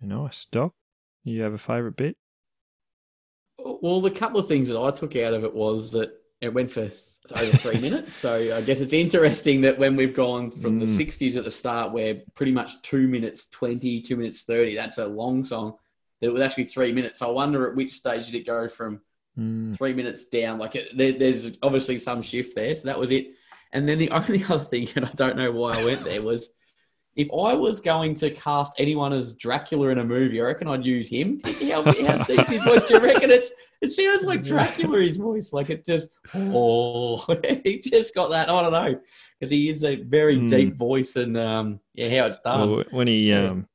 Nice. 0.00 0.46
Doc, 0.50 0.74
you 1.22 1.42
have 1.42 1.52
a 1.52 1.58
favourite 1.58 1.94
bit? 1.96 2.16
Well, 3.64 4.00
the 4.00 4.10
couple 4.10 4.40
of 4.40 4.48
things 4.48 4.68
that 4.68 4.78
I 4.80 4.90
took 4.90 5.16
out 5.16 5.34
of 5.34 5.44
it 5.44 5.54
was 5.54 5.90
that 5.92 6.10
it 6.40 6.52
went 6.52 6.70
for 6.70 6.88
over 7.34 7.56
three 7.58 7.76
minutes. 7.80 8.14
So 8.14 8.34
I 8.54 8.60
guess 8.62 8.80
it's 8.80 8.92
interesting 8.92 9.60
that 9.62 9.78
when 9.78 9.96
we've 9.96 10.14
gone 10.14 10.50
from 10.50 10.76
the 10.76 10.86
Mm. 10.86 10.96
60s 10.96 11.36
at 11.36 11.44
the 11.44 11.50
start, 11.50 11.92
where 11.92 12.22
pretty 12.34 12.52
much 12.52 12.80
two 12.82 13.06
minutes 13.08 13.46
20, 13.48 14.02
two 14.02 14.16
minutes 14.16 14.42
30, 14.42 14.74
that's 14.74 14.98
a 14.98 15.06
long 15.06 15.44
song, 15.44 15.76
that 16.20 16.28
it 16.28 16.32
was 16.32 16.42
actually 16.42 16.64
three 16.64 16.92
minutes. 16.92 17.18
So 17.20 17.28
I 17.28 17.30
wonder 17.32 17.68
at 17.68 17.76
which 17.76 17.92
stage 17.92 18.26
did 18.26 18.34
it 18.36 18.46
go 18.46 18.68
from 18.68 19.00
Mm. 19.38 19.74
three 19.76 19.94
minutes 19.94 20.24
down? 20.26 20.58
Like 20.58 20.76
it, 20.76 20.96
there, 20.96 21.12
there's 21.12 21.52
obviously 21.62 21.98
some 21.98 22.20
shift 22.20 22.54
there. 22.54 22.74
So 22.74 22.86
that 22.88 22.98
was 22.98 23.10
it. 23.10 23.28
And 23.72 23.88
then 23.88 23.96
the 23.98 24.10
only 24.18 24.44
other 24.44 24.64
thing, 24.64 24.88
and 24.96 25.06
I 25.06 25.10
don't 25.14 25.36
know 25.36 25.50
why 25.52 25.72
I 25.74 25.84
went 25.84 26.04
there, 26.04 26.20
was 26.22 26.50
if 27.16 27.28
I 27.30 27.52
was 27.54 27.80
going 27.80 28.14
to 28.16 28.30
cast 28.30 28.72
anyone 28.78 29.12
as 29.12 29.34
Dracula 29.34 29.88
in 29.88 29.98
a 29.98 30.04
movie, 30.04 30.40
I 30.40 30.44
reckon 30.44 30.68
I'd 30.68 30.84
use 30.84 31.08
him. 31.08 31.40
How, 31.68 31.82
how 31.82 32.24
deep 32.24 32.46
his 32.46 32.64
voice? 32.64 32.84
Do 32.84 32.94
you 32.94 33.00
reckon 33.00 33.30
it's? 33.30 33.50
It 33.80 33.90
sounds 33.92 34.24
like 34.24 34.42
Dracula. 34.44 35.00
His 35.00 35.16
voice, 35.16 35.52
like 35.52 35.68
it 35.70 35.84
just 35.84 36.08
oh, 36.34 37.18
he 37.64 37.80
just 37.80 38.14
got 38.14 38.30
that. 38.30 38.48
I 38.48 38.62
don't 38.62 38.72
know 38.72 39.00
because 39.38 39.50
he 39.50 39.68
is 39.70 39.82
a 39.84 39.96
very 39.96 40.36
Hmm. 40.38 40.46
deep 40.46 40.76
voice, 40.76 41.16
and 41.16 41.36
um, 41.36 41.80
yeah, 41.94 42.08
how 42.20 42.26
it's 42.26 42.38
done. 42.38 42.70
Well, 42.70 42.84
when 42.92 43.08
he 43.08 43.28
Yeah. 43.30 43.50
um, 43.50 43.66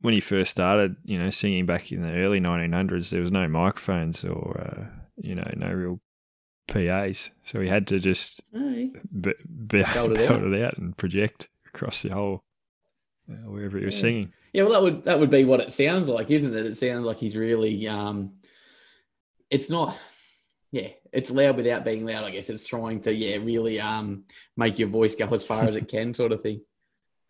when 0.00 0.14
he 0.14 0.20
first 0.20 0.50
started, 0.52 0.94
you 1.04 1.18
know, 1.18 1.30
singing 1.30 1.66
back 1.66 1.90
in 1.90 2.02
the 2.02 2.12
early 2.12 2.38
1900s, 2.40 3.10
there 3.10 3.20
was 3.20 3.32
no 3.32 3.48
microphones 3.48 4.24
or 4.24 4.60
uh, 4.60 4.86
you 5.16 5.34
know, 5.34 5.50
no 5.56 5.72
real 5.72 6.00
PAs, 6.68 7.30
so 7.44 7.60
he 7.60 7.68
had 7.68 7.86
to 7.88 7.98
just 7.98 8.40
Hey. 8.52 8.92
be, 9.20 9.32
be, 9.66 9.82
Belt 9.82 10.12
it 10.12 10.16
belt 10.28 10.42
out. 10.42 10.52
it 10.52 10.62
out 10.64 10.78
and 10.78 10.96
project 10.96 11.48
across 11.66 12.02
the 12.02 12.10
whole 12.10 12.44
uh, 13.30 13.50
wherever 13.50 13.78
he 13.78 13.84
was 13.84 13.94
Yeah. 13.96 14.00
singing. 14.00 14.32
Yeah, 14.52 14.62
well, 14.64 14.72
that 14.72 14.82
would 14.82 15.04
that 15.04 15.20
would 15.20 15.30
be 15.30 15.44
what 15.44 15.60
it 15.60 15.72
sounds 15.72 16.08
like, 16.08 16.30
isn't 16.30 16.56
it? 16.56 16.66
It 16.66 16.76
sounds 16.76 17.04
like 17.04 17.18
he's 17.18 17.36
really. 17.36 17.86
Um, 17.88 18.34
it's 19.50 19.68
not. 19.70 19.96
Yeah, 20.72 20.88
it's 21.12 21.30
loud 21.30 21.56
without 21.56 21.84
being 21.84 22.04
loud. 22.04 22.24
I 22.24 22.30
guess 22.30 22.50
it's 22.50 22.64
trying 22.64 23.00
to 23.02 23.14
yeah 23.14 23.36
really 23.36 23.80
um 23.80 24.24
make 24.56 24.78
your 24.78 24.88
voice 24.88 25.14
go 25.14 25.26
as 25.28 25.44
far 25.44 25.64
as 25.64 25.76
it 25.76 25.88
can, 25.94 26.12
sort 26.14 26.32
of 26.32 26.42
thing. 26.42 26.60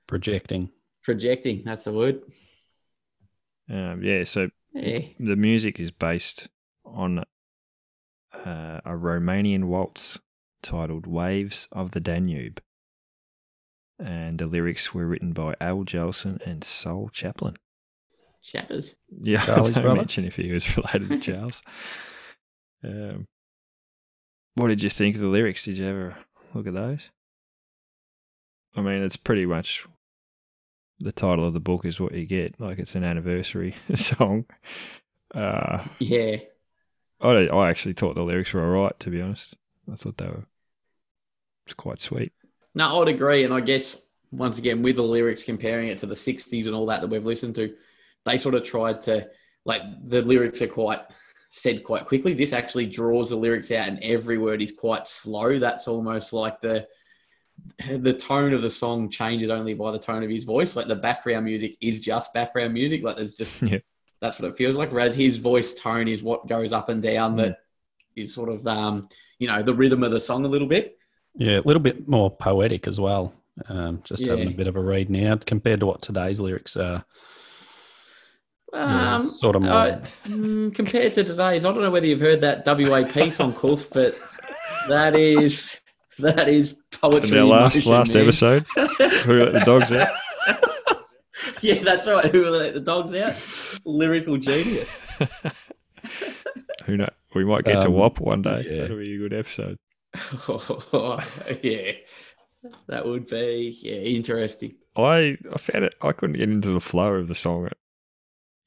projecting. 0.07 0.71
Projecting, 1.03 1.62
that's 1.65 1.85
the 1.85 1.93
word. 1.93 2.23
Um, 3.69 4.03
yeah, 4.03 4.25
so 4.25 4.49
Yeah. 4.73 5.00
the 5.19 5.37
music 5.37 5.79
is 5.81 5.91
based 5.91 6.49
on 6.85 7.21
uh, 8.33 8.81
a 8.85 8.91
Romanian 8.93 9.65
waltz 9.65 10.19
titled 10.62 11.07
"Waves 11.07 11.69
of 11.73 11.93
the 11.93 12.00
Danube," 12.00 12.61
and 13.99 14.38
the 14.38 14.47
lyrics 14.47 14.93
were 14.95 15.07
written 15.07 15.33
by 15.33 15.55
Al 15.61 15.85
Jolson 15.85 16.41
and 16.47 16.62
Saul 16.65 17.09
Chaplin. 17.12 17.57
Shatters. 18.43 18.95
Yeah, 19.11 19.45
Charlie's 19.45 19.76
I 19.76 19.83
don't 19.83 19.83
brother? 19.83 19.97
mention 19.97 20.25
if 20.25 20.37
he 20.37 20.53
was 20.53 20.76
related 20.76 21.09
to 21.09 21.19
Charles. 21.19 21.62
um, 22.85 23.26
what 24.55 24.69
did 24.69 24.83
you 24.83 24.91
think 24.91 25.17
of 25.17 25.21
the 25.23 25.29
lyrics? 25.29 25.65
Did 25.65 25.79
you 25.79 25.87
ever 25.87 26.17
look 26.55 26.67
at 26.67 26.75
those? 26.75 27.09
I 28.76 28.83
mean, 28.83 29.03
it's 29.03 29.17
pretty 29.17 29.47
much 29.47 29.87
the 31.00 31.12
title 31.12 31.47
of 31.47 31.55
the 31.55 31.61
book 31.61 31.85
is 31.85 31.99
what 32.00 32.15
you 32.15 32.25
get. 32.26 32.61
Like 32.61 32.79
it's 32.79 32.95
an 32.95 33.05
anniversary 33.05 33.75
song. 33.95 34.45
Uh, 35.35 35.85
Yeah. 35.99 36.37
I 37.21 37.29
I 37.49 37.71
actually 37.71 37.95
thought 37.95 38.15
the 38.15 38.23
lyrics 38.23 38.53
were 38.53 38.62
alright. 38.62 38.99
To 39.00 39.11
be 39.11 39.21
honest, 39.21 39.57
I 39.91 39.97
thought 39.97 40.19
they 40.19 40.26
were. 40.26 40.47
It's 41.65 41.75
quite 41.75 42.00
sweet. 42.00 42.33
No, 42.76 43.02
I'd 43.02 43.09
agree. 43.09 43.42
And 43.45 43.52
I 43.52 43.61
guess 43.61 44.06
once 44.30 44.59
again, 44.59 44.83
with 44.83 44.97
the 44.97 45.02
lyrics, 45.02 45.42
comparing 45.42 45.88
it 45.88 45.99
to 45.99 46.06
the 46.06 46.14
60s 46.14 46.66
and 46.66 46.75
all 46.75 46.87
that 46.87 47.00
that 47.00 47.09
we've 47.11 47.25
listened 47.25 47.54
to, 47.56 47.75
they 48.25 48.38
sort 48.38 48.54
of 48.54 48.62
tried 48.64 49.02
to, 49.02 49.28
like, 49.64 49.83
the 50.06 50.23
lyrics 50.23 50.62
are 50.62 50.66
quite 50.68 51.00
said 51.49 51.85
quite 51.85 52.06
quickly. 52.06 52.35
This 52.35 52.52
actually 52.52 52.87
draws 52.87 53.30
the 53.30 53.37
lyrics 53.37 53.71
out, 53.71 53.88
and 53.88 53.99
every 54.02 54.37
word 54.38 54.61
is 54.61 54.73
quite 54.73 55.09
slow. 55.09 55.59
That's 55.59 55.88
almost 55.88 56.33
like 56.33 56.61
the 56.61 56.87
the 57.88 58.12
tone 58.12 58.52
of 58.52 58.61
the 58.61 58.71
song 58.71 59.09
changes 59.09 59.49
only 59.49 59.73
by 59.73 59.90
the 59.90 59.99
tone 59.99 60.23
of 60.23 60.28
his 60.28 60.45
voice. 60.45 60.76
Like 60.76 60.87
the 60.87 60.95
background 60.95 61.47
music 61.47 61.76
is 61.80 62.00
just 62.00 62.35
background 62.35 62.75
music. 62.75 63.02
Like 63.02 63.16
there's 63.16 63.35
just 63.37 63.62
Yeah. 63.62 63.78
that's 64.21 64.38
what 64.38 64.50
it 64.50 64.56
feels 64.59 64.76
like. 64.76 64.92
Whereas 64.92 65.14
his 65.14 65.38
voice 65.38 65.73
tone 65.73 66.09
is 66.09 66.23
what 66.23 66.47
goes 66.49 66.73
up 66.75 66.90
and 66.90 67.02
down. 67.02 67.37
That 67.37 67.61
is 68.14 68.35
sort 68.35 68.50
of 68.50 68.66
um 68.66 69.09
you 69.38 69.49
know 69.49 69.62
the 69.62 69.75
rhythm 69.75 70.02
of 70.02 70.11
the 70.11 70.21
song 70.21 70.45
a 70.45 70.49
little 70.49 70.68
bit. 70.68 70.99
Yeah, 71.37 71.59
a 71.59 71.61
little 71.61 71.83
bit 71.83 72.09
more 72.09 72.31
poetic 72.31 72.87
as 72.88 73.00
well. 73.00 73.33
Um, 73.69 74.00
just 74.05 74.26
having 74.26 74.49
a 74.49 74.55
bit 74.55 74.66
of 74.66 74.76
a 74.76 74.81
read 74.81 75.09
now 75.11 75.37
compared 75.37 75.81
to 75.81 75.87
what 75.87 76.02
today's 76.02 76.40
lyrics 76.40 76.76
are. 76.76 77.05
Yeah, 78.73 79.14
Um, 79.16 79.28
sort 79.28 79.57
of 79.57 79.62
more. 79.62 79.73
uh, 79.73 80.00
compared 80.25 81.14
to 81.14 81.25
today's, 81.25 81.64
I 81.64 81.73
don't 81.73 81.81
know 81.81 81.90
whether 81.90 82.07
you've 82.07 82.21
heard 82.21 82.40
that 82.43 82.64
WAP 82.66 83.33
song, 83.33 83.52
Cliff, 83.55 83.88
but 83.90 84.14
that 84.88 85.14
is 85.16 85.81
that 86.19 86.49
is 86.49 86.76
poetry. 86.90 87.31
In 87.31 87.38
our 87.38 87.45
last 87.45 87.76
motion, 87.76 87.93
last 87.93 88.14
man. 88.14 88.23
episode, 88.25 88.66
who 89.25 89.38
let 89.40 89.52
the 89.52 89.62
dogs 89.64 89.93
out? 89.93 90.09
yeah, 91.62 91.83
that's 91.83 92.07
right. 92.07 92.31
Who 92.33 92.45
let 92.50 92.75
the 92.75 92.81
dogs 92.81 93.14
out? 93.14 93.35
Lyrical 93.85 94.37
genius. 94.38 94.90
Who 96.87 96.97
know? 96.97 97.09
We 97.35 97.45
might 97.45 97.64
get 97.64 97.81
to 97.83 97.88
Um, 97.88 97.95
WAP 97.95 98.21
one 98.21 98.43
day. 98.43 98.64
yeah. 98.69 98.83
That'll 98.83 98.99
be 98.99 99.14
a 99.14 99.19
good 99.19 99.33
episode. 99.33 99.76
yeah, 101.62 101.92
that 102.88 103.06
would 103.06 103.26
be 103.26 103.78
yeah 103.82 103.94
interesting. 103.94 104.75
I 104.96 105.37
I 105.52 105.58
found 105.58 105.85
it. 105.85 105.94
I 106.00 106.12
couldn't 106.12 106.38
get 106.38 106.49
into 106.49 106.70
the 106.70 106.80
flow 106.80 107.14
of 107.14 107.28
the 107.28 107.35
song. 107.35 107.68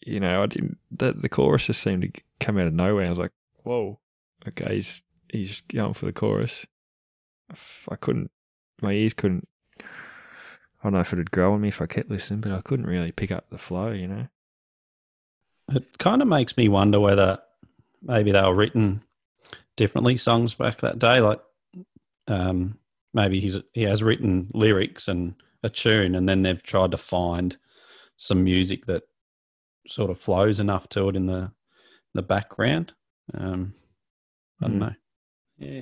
You 0.05 0.19
know, 0.19 0.43
I 0.43 0.45
didn't. 0.45 0.77
The, 0.91 1.13
the 1.13 1.29
chorus 1.29 1.65
just 1.65 1.81
seemed 1.81 2.01
to 2.03 2.21
come 2.39 2.57
out 2.57 2.67
of 2.67 2.73
nowhere. 2.73 3.05
I 3.05 3.09
was 3.09 3.17
like, 3.17 3.31
"Whoa, 3.63 3.99
okay, 4.47 4.75
he's 4.75 5.03
he's 5.29 5.61
going 5.61 5.93
for 5.93 6.05
the 6.05 6.13
chorus." 6.13 6.65
I 7.89 7.95
couldn't. 7.95 8.31
My 8.81 8.93
ears 8.93 9.13
couldn't. 9.13 9.47
I 9.81 10.83
don't 10.83 10.93
know 10.93 10.99
if 10.99 11.11
it'd 11.11 11.31
grow 11.31 11.53
on 11.53 11.61
me 11.61 11.69
if 11.69 11.81
I 11.81 11.87
kept 11.87 12.09
listening, 12.09 12.41
but 12.41 12.51
I 12.51 12.61
couldn't 12.61 12.85
really 12.85 13.11
pick 13.11 13.31
up 13.31 13.49
the 13.49 13.57
flow. 13.57 13.91
You 13.91 14.07
know. 14.07 14.27
It 15.71 15.97
kind 15.97 16.21
of 16.21 16.27
makes 16.27 16.57
me 16.57 16.67
wonder 16.67 16.99
whether 16.99 17.39
maybe 18.01 18.31
they 18.31 18.41
were 18.41 18.55
written 18.55 19.03
differently 19.79 20.17
songs 20.17 20.53
back 20.53 20.81
that 20.81 21.00
day. 21.00 21.21
Like 21.21 21.39
um, 22.27 22.77
maybe 23.13 23.39
he's 23.39 23.57
he 23.74 23.83
has 23.83 24.03
written 24.03 24.51
lyrics 24.53 25.07
and 25.07 25.33
a 25.63 25.69
tune, 25.69 26.15
and 26.15 26.27
then 26.27 26.41
they've 26.43 26.62
tried 26.62 26.91
to 26.91 26.98
find 26.98 27.57
some 28.17 28.43
music 28.43 28.86
that 28.88 29.03
sort 29.88 30.12
of 30.12 30.19
flows 30.19 30.59
enough 30.59 30.89
to 30.89 31.07
it 31.07 31.15
in 31.15 31.25
the 31.25 31.50
the 32.13 32.21
background. 32.21 32.93
Um, 33.33 33.74
I 34.62 34.67
don't 34.67 34.75
Mm. 34.75 34.79
know. 34.79 34.95
Yeah. 35.57 35.81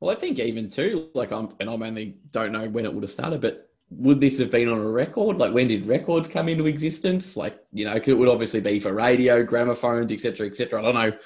Well, 0.00 0.10
I 0.10 0.18
think 0.18 0.38
even 0.38 0.70
too, 0.70 1.10
like 1.14 1.30
I'm, 1.30 1.50
and 1.60 1.68
I'm 1.68 1.82
only 1.82 2.16
don't 2.32 2.52
know 2.52 2.66
when 2.70 2.86
it 2.86 2.94
would 2.94 3.02
have 3.02 3.10
started, 3.10 3.42
but 3.42 3.68
would 3.90 4.18
this 4.20 4.38
have 4.38 4.50
been 4.50 4.68
on 4.68 4.78
a 4.78 4.90
record? 4.90 5.36
Like 5.36 5.52
when 5.52 5.68
did 5.68 5.84
records 5.84 6.26
come 6.26 6.48
into 6.48 6.66
existence? 6.66 7.36
Like 7.36 7.58
you 7.72 7.84
know, 7.84 7.98
'cause 7.98 8.08
it 8.08 8.18
would 8.18 8.28
obviously 8.28 8.60
be 8.60 8.80
for 8.80 8.94
radio, 8.94 9.42
gramophones, 9.44 10.10
etc., 10.10 10.46
etc. 10.46 10.80
I 10.80 10.84
don't 10.84 10.94
know 10.94 11.18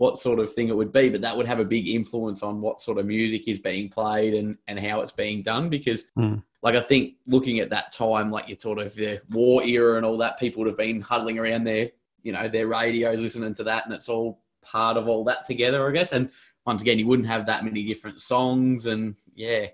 what 0.00 0.16
sort 0.18 0.38
of 0.38 0.50
thing 0.54 0.68
it 0.68 0.76
would 0.76 0.90
be, 0.92 1.10
but 1.10 1.20
that 1.20 1.36
would 1.36 1.44
have 1.44 1.60
a 1.60 1.64
big 1.64 1.86
influence 1.86 2.42
on 2.42 2.62
what 2.62 2.80
sort 2.80 2.96
of 2.96 3.04
music 3.04 3.46
is 3.46 3.58
being 3.58 3.86
played 3.90 4.32
and 4.32 4.56
and 4.66 4.80
how 4.80 5.02
it's 5.02 5.12
being 5.12 5.42
done. 5.42 5.68
Because, 5.68 6.06
Hmm. 6.16 6.36
like, 6.62 6.74
I 6.74 6.80
think 6.80 7.16
looking 7.26 7.60
at 7.60 7.68
that 7.68 7.92
time, 7.92 8.30
like 8.30 8.48
you 8.48 8.56
sort 8.58 8.78
of 8.78 8.94
the 8.94 9.20
war 9.30 9.62
era 9.62 9.98
and 9.98 10.06
all 10.06 10.16
that, 10.16 10.38
people 10.38 10.60
would 10.60 10.68
have 10.68 10.78
been 10.78 11.02
huddling 11.02 11.38
around 11.38 11.64
their, 11.64 11.90
you 12.22 12.32
know, 12.32 12.48
their 12.48 12.66
radios, 12.66 13.20
listening 13.20 13.52
to 13.56 13.64
that, 13.64 13.84
and 13.84 13.92
it's 13.94 14.08
all 14.08 14.40
part 14.62 14.96
of 14.96 15.06
all 15.06 15.22
that 15.24 15.44
together, 15.44 15.86
I 15.86 15.92
guess. 15.92 16.12
And 16.12 16.30
once 16.64 16.80
again, 16.80 16.98
you 16.98 17.06
wouldn't 17.06 17.28
have 17.28 17.44
that 17.44 17.62
many 17.64 17.84
different 17.84 18.22
songs, 18.22 18.86
and 18.86 19.16
yeah, 19.34 19.66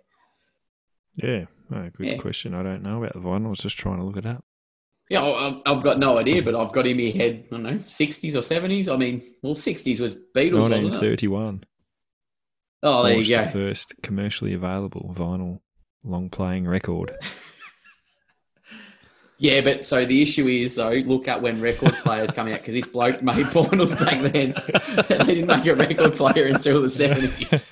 Yeah, 1.22 1.46
oh, 1.72 1.88
good 1.96 2.06
Yeah. 2.06 2.16
question. 2.18 2.52
I 2.52 2.62
don't 2.64 2.82
know 2.82 2.98
about 3.02 3.14
the 3.14 3.20
vinyl. 3.20 3.46
I 3.46 3.50
was 3.50 3.58
just 3.60 3.78
trying 3.78 3.98
to 3.98 4.04
look 4.04 4.16
it 4.18 4.26
up. 4.26 4.44
Yeah, 5.08 5.22
I've- 5.24 5.62
I've 5.66 5.82
got 5.84 5.98
no 5.98 6.18
idea, 6.18 6.42
but 6.42 6.54
I've 6.54 6.72
got 6.72 6.86
in 6.86 6.96
my 6.96 7.10
head, 7.10 7.44
I 7.46 7.50
don't 7.50 7.62
know, 7.62 7.78
60s 7.88 8.34
or 8.34 8.42
70s. 8.42 8.88
I 8.88 8.96
mean, 8.96 9.22
well, 9.42 9.54
60s 9.54 10.00
was 10.00 10.14
Beatles, 10.34 10.58
wasn't 10.58 10.80
it? 10.82 10.90
1931. 10.90 11.64
Oh, 12.82 13.02
there 13.04 13.14
you 13.14 13.28
go. 13.28 13.44
the 13.44 13.50
first 13.50 13.94
commercially 14.02 14.52
available 14.52 15.14
vinyl 15.16 15.60
long 16.04 16.28
playing 16.30 16.66
record. 16.66 17.12
Yeah, 19.38 19.60
but 19.60 19.84
so 19.84 20.06
the 20.06 20.22
issue 20.22 20.46
is, 20.46 20.76
though, 20.76 20.88
look 20.92 21.28
at 21.28 21.42
when 21.42 21.60
record 21.60 21.92
players 21.96 22.30
come 22.30 22.48
out 22.48 22.60
because 22.60 22.72
this 22.72 22.86
bloke 22.86 23.22
made 23.22 23.44
vinyls 23.48 23.90
back 24.02 24.32
then. 24.32 24.54
they 25.26 25.34
didn't 25.34 25.46
make 25.46 25.66
a 25.66 25.74
record 25.74 26.14
player 26.14 26.46
until 26.46 26.80
the 26.80 26.88
70s. 26.88 27.66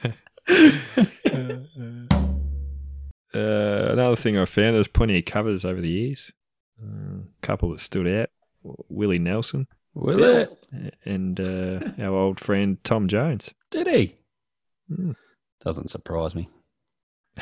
Uh, 3.35 3.89
another 3.91 4.15
thing 4.15 4.37
I 4.37 4.45
found, 4.45 4.75
there's 4.77 4.87
plenty 4.87 5.19
of 5.19 5.25
covers 5.25 5.65
over 5.65 5.81
the 5.81 5.89
years. 5.89 6.33
A 6.85 7.47
couple 7.47 7.71
that 7.71 7.81
stood 7.81 8.07
out 8.07 8.31
Willie 8.89 9.19
Nelson 9.19 9.67
Will 9.95 10.23
it? 10.25 10.95
and 11.05 11.39
uh, 11.39 11.81
our 12.03 12.15
old 12.15 12.41
friend 12.41 12.83
Tom 12.83 13.09
Jones. 13.09 13.55
Did 13.71 13.87
he? 13.87 14.17
Hmm. 14.89 15.13
Doesn't 15.63 15.91
surprise 15.91 16.35
me. 16.35 16.49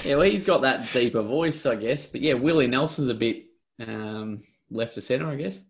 Yeah, 0.04 0.16
well, 0.16 0.30
he's 0.30 0.42
got 0.42 0.62
that 0.62 0.90
deeper 0.92 1.22
voice, 1.22 1.66
I 1.66 1.75
guess. 1.76 2.06
But 2.06 2.20
yeah, 2.20 2.34
Willie 2.34 2.66
Nelson's 2.66 3.08
a 3.08 3.14
bit 3.14 3.46
um, 3.87 4.42
left 4.70 4.96
of 4.96 5.04
centre, 5.04 5.26
I 5.26 5.37
guess. 5.37 5.61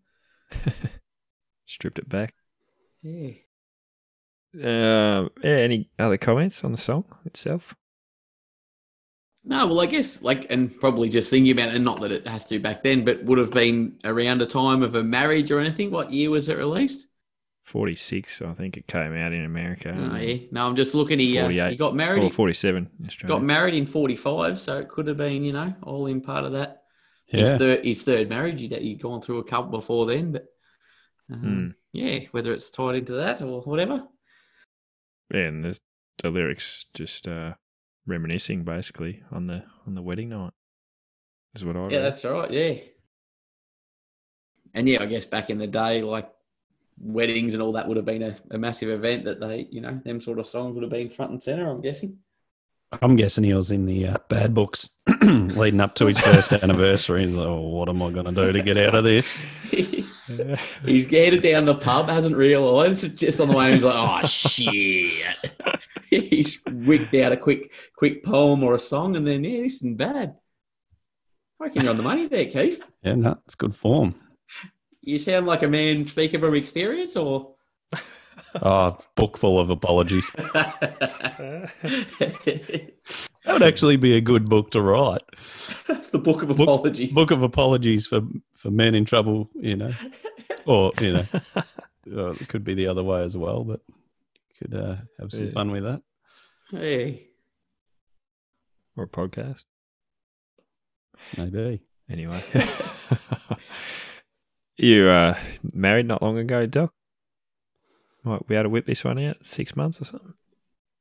Stripped 1.65 1.99
it 1.99 2.07
back. 2.07 2.33
Yeah. 3.01 3.31
Uh, 4.55 5.29
yeah, 5.43 5.57
any 5.57 5.89
other 5.97 6.17
comments 6.17 6.63
on 6.63 6.71
the 6.71 6.77
song 6.77 7.05
itself? 7.25 7.75
No, 9.45 9.67
well, 9.67 9.81
I 9.81 9.87
guess 9.87 10.21
like, 10.21 10.49
and 10.51 10.79
probably 10.79 11.09
just 11.09 11.29
thinking 11.29 11.51
about 11.51 11.69
it, 11.69 11.75
and 11.75 11.83
not 11.83 11.99
that 12.01 12.11
it 12.13 12.25
has 12.27 12.45
to 12.47 12.59
back 12.59 12.81
then, 12.81 13.03
but 13.03 13.23
would 13.25 13.37
have 13.37 13.51
been 13.51 13.97
around 14.05 14.41
a 14.41 14.45
time 14.45 14.81
of 14.83 14.95
a 14.95 15.03
marriage 15.03 15.51
or 15.51 15.59
anything. 15.59 15.91
What 15.91 16.13
year 16.13 16.29
was 16.29 16.47
it 16.47 16.57
released? 16.57 17.07
46, 17.65 18.41
I 18.41 18.53
think 18.53 18.75
it 18.77 18.87
came 18.87 19.15
out 19.15 19.31
in 19.33 19.45
America. 19.45 19.95
Oh, 19.97 20.15
yeah. 20.17 20.45
No, 20.51 20.67
I'm 20.67 20.75
just 20.75 20.95
looking. 20.95 21.19
He, 21.19 21.37
uh, 21.37 21.43
48. 21.43 21.69
he 21.71 21.75
got 21.77 21.95
married. 21.95 22.23
Or 22.23 22.29
47 22.29 22.89
in 22.99 23.05
Australia. 23.05 23.35
got 23.35 23.43
married 23.43 23.73
in 23.73 23.85
45, 23.85 24.59
so 24.59 24.79
it 24.79 24.89
could 24.89 25.07
have 25.07 25.17
been, 25.17 25.43
you 25.43 25.53
know, 25.53 25.73
all 25.83 26.07
in 26.07 26.19
part 26.21 26.43
of 26.45 26.51
that. 26.53 26.83
Yeah. 27.27 27.39
His 27.39 27.57
third, 27.57 27.85
his 27.85 28.01
third 28.03 28.29
marriage. 28.29 28.59
He'd, 28.61 28.73
he'd 28.73 29.01
gone 29.01 29.21
through 29.21 29.39
a 29.39 29.43
couple 29.43 29.71
before 29.71 30.05
then, 30.05 30.33
but 30.33 30.45
um, 31.31 31.39
Hmm. 31.39 31.67
yeah, 31.93 32.19
whether 32.31 32.51
it's 32.53 32.69
tied 32.69 32.95
into 32.95 33.13
that 33.13 33.41
or 33.41 33.61
whatever. 33.61 34.03
Yeah, 35.33 35.41
and 35.47 35.63
there's 35.63 35.79
the 36.21 36.29
lyrics 36.31 36.85
just 36.93 37.27
uh, 37.27 37.53
reminiscing 38.05 38.63
basically 38.63 39.23
on 39.31 39.47
the 39.47 39.63
on 39.87 39.95
the 39.95 40.01
wedding 40.01 40.29
night. 40.29 40.53
Is 41.55 41.63
what 41.63 41.75
I 41.75 41.79
Yeah, 41.81 41.85
read. 41.85 42.01
that's 42.01 42.25
right. 42.25 42.51
Yeah. 42.51 42.73
And 44.73 44.89
yeah, 44.89 45.01
I 45.03 45.05
guess 45.05 45.25
back 45.25 45.49
in 45.49 45.57
the 45.59 45.67
day, 45.67 46.01
like 46.01 46.29
weddings 46.99 47.53
and 47.53 47.61
all 47.61 47.73
that 47.73 47.87
would 47.87 47.97
have 47.97 48.05
been 48.05 48.23
a, 48.23 48.35
a 48.51 48.57
massive 48.57 48.89
event 48.89 49.25
that 49.25 49.39
they, 49.39 49.67
you 49.69 49.81
know, 49.81 50.01
them 50.03 50.19
sort 50.21 50.39
of 50.39 50.47
songs 50.47 50.73
would 50.73 50.83
have 50.83 50.91
been 50.91 51.09
front 51.09 51.31
and 51.31 51.41
center, 51.43 51.69
I'm 51.69 51.81
guessing. 51.81 52.17
I'm 53.01 53.15
guessing 53.15 53.43
he 53.43 53.53
was 53.53 53.71
in 53.71 53.85
the 53.87 54.07
uh, 54.07 54.17
bad 54.29 54.53
books 54.53 54.89
leading 55.21 55.81
up 55.81 55.95
to 55.95 56.05
his 56.05 56.19
first 56.19 56.53
anniversary. 56.63 57.25
He's 57.25 57.35
like, 57.35 57.47
oh, 57.47 57.61
what 57.61 57.89
am 57.89 58.01
I 58.03 58.11
going 58.11 58.25
to 58.25 58.31
do 58.31 58.51
to 58.51 58.61
get 58.61 58.77
out 58.77 58.93
of 58.93 59.03
this? 59.03 59.43
he's 59.71 61.07
headed 61.07 61.41
down 61.41 61.65
the 61.65 61.75
pub, 61.75 62.07
hasn't 62.09 62.35
realised. 62.35 63.15
Just 63.17 63.39
on 63.39 63.47
the 63.49 63.57
way, 63.57 63.73
he's 63.73 63.83
like, 63.83 63.95
"Oh 63.95 64.27
shit!" 64.27 65.35
he's 66.29 66.59
whipped 66.65 67.13
out 67.15 67.31
a 67.31 67.37
quick, 67.37 67.71
quick 67.95 68.23
poem 68.23 68.63
or 68.63 68.73
a 68.73 68.79
song, 68.79 69.15
and 69.15 69.27
then 69.27 69.43
yeah, 69.43 69.61
this 69.63 69.75
isn't 69.75 69.97
bad. 69.97 70.35
I 71.59 71.65
reckon 71.65 71.83
you're 71.83 71.91
on 71.91 71.97
the 71.97 72.03
money 72.03 72.27
there, 72.27 72.45
Keith. 72.45 72.81
Yeah, 73.03 73.15
no, 73.15 73.37
it's 73.45 73.55
good 73.55 73.75
form. 73.75 74.15
You 75.01 75.19
sound 75.19 75.45
like 75.45 75.61
a 75.61 75.67
man 75.67 76.07
speaking 76.07 76.39
from 76.39 76.55
experience, 76.55 77.17
or 77.17 77.55
Oh, 78.61 78.97
book 79.15 79.37
full 79.37 79.59
of 79.59 79.69
apologies. 79.69 80.29
That 83.45 83.53
would 83.55 83.63
actually 83.63 83.97
be 83.97 84.15
a 84.15 84.21
good 84.21 84.45
book 84.45 84.71
to 84.71 84.81
write. 84.81 85.23
The 86.11 86.19
book 86.19 86.43
of 86.43 86.49
apologies. 86.49 87.13
Book 87.13 87.31
of 87.31 87.43
apologies 87.43 88.07
for, 88.07 88.21
for 88.55 88.71
men 88.71 88.95
in 88.95 89.03
trouble, 89.03 89.49
you 89.55 89.75
know. 89.75 89.91
Or, 90.65 90.93
you 91.01 91.13
know, 91.13 91.25
uh, 91.55 92.31
it 92.31 92.47
could 92.47 92.63
be 92.63 92.73
the 92.73 92.87
other 92.87 93.03
way 93.03 93.23
as 93.23 93.35
well, 93.35 93.65
but 93.65 93.81
could 94.59 94.73
uh, 94.75 94.95
have 95.19 95.31
some 95.31 95.45
Yeah. 95.45 95.51
fun 95.51 95.71
with 95.71 95.83
that. 95.83 96.01
Hey. 96.71 97.27
or 98.95 99.05
a 99.05 99.07
podcast. 99.07 99.65
Maybe. 101.37 101.81
Anyway. 102.09 102.41
you 104.77 105.07
uh 105.07 105.37
married 105.73 106.07
not 106.07 106.21
long 106.21 106.37
ago, 106.37 106.65
Doc? 106.65 106.93
Might 108.23 108.47
be 108.47 108.55
able 108.55 108.63
to 108.63 108.69
whip 108.69 108.85
this 108.85 109.03
one 109.03 109.19
out 109.19 109.37
six 109.43 109.75
months 109.75 110.01
or 110.01 110.05
something. 110.05 110.33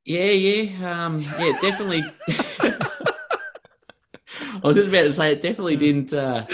Yeah, 0.05 0.31
yeah, 0.33 1.05
um, 1.07 1.21
yeah, 1.39 1.53
definitely. 1.61 2.03
I 2.61 4.61
was 4.65 4.75
just 4.77 4.89
about 4.89 5.03
to 5.03 5.13
say 5.13 5.33
it 5.33 5.43
definitely 5.43 5.77
didn't 5.87 6.13
uh, 6.13 6.47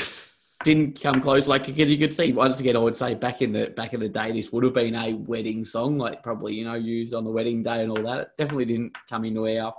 didn't 0.64 1.00
come 1.00 1.20
close. 1.20 1.48
Like 1.48 1.66
because 1.66 1.88
you 1.88 1.98
could 1.98 2.14
see 2.14 2.32
once 2.32 2.60
again, 2.60 2.76
I 2.76 2.80
would 2.80 2.96
say 2.96 3.14
back 3.14 3.42
in 3.42 3.52
the 3.52 3.70
back 3.70 3.94
in 3.94 4.00
the 4.00 4.08
day, 4.08 4.32
this 4.32 4.52
would 4.52 4.64
have 4.64 4.74
been 4.74 4.94
a 4.94 5.14
wedding 5.14 5.64
song, 5.64 5.98
like 5.98 6.22
probably 6.22 6.54
you 6.54 6.64
know 6.64 6.74
used 6.74 7.14
on 7.14 7.24
the 7.24 7.30
wedding 7.30 7.62
day 7.62 7.82
and 7.82 7.90
all 7.90 8.02
that. 8.02 8.20
It 8.20 8.30
definitely 8.38 8.66
didn't 8.66 8.92
come 9.08 9.24
into 9.24 9.46
our 9.58 9.74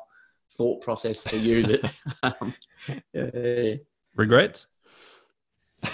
thought 0.57 0.81
process 0.81 1.23
to 1.25 1.37
use 1.37 1.69
it. 1.69 1.85
um, 2.23 2.53
yeah, 3.13 3.75
Regrets? 4.15 4.67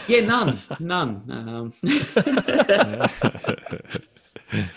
yeah, 0.08 0.22
none, 0.22 0.60
none. 0.80 1.24
Um. 1.30 1.74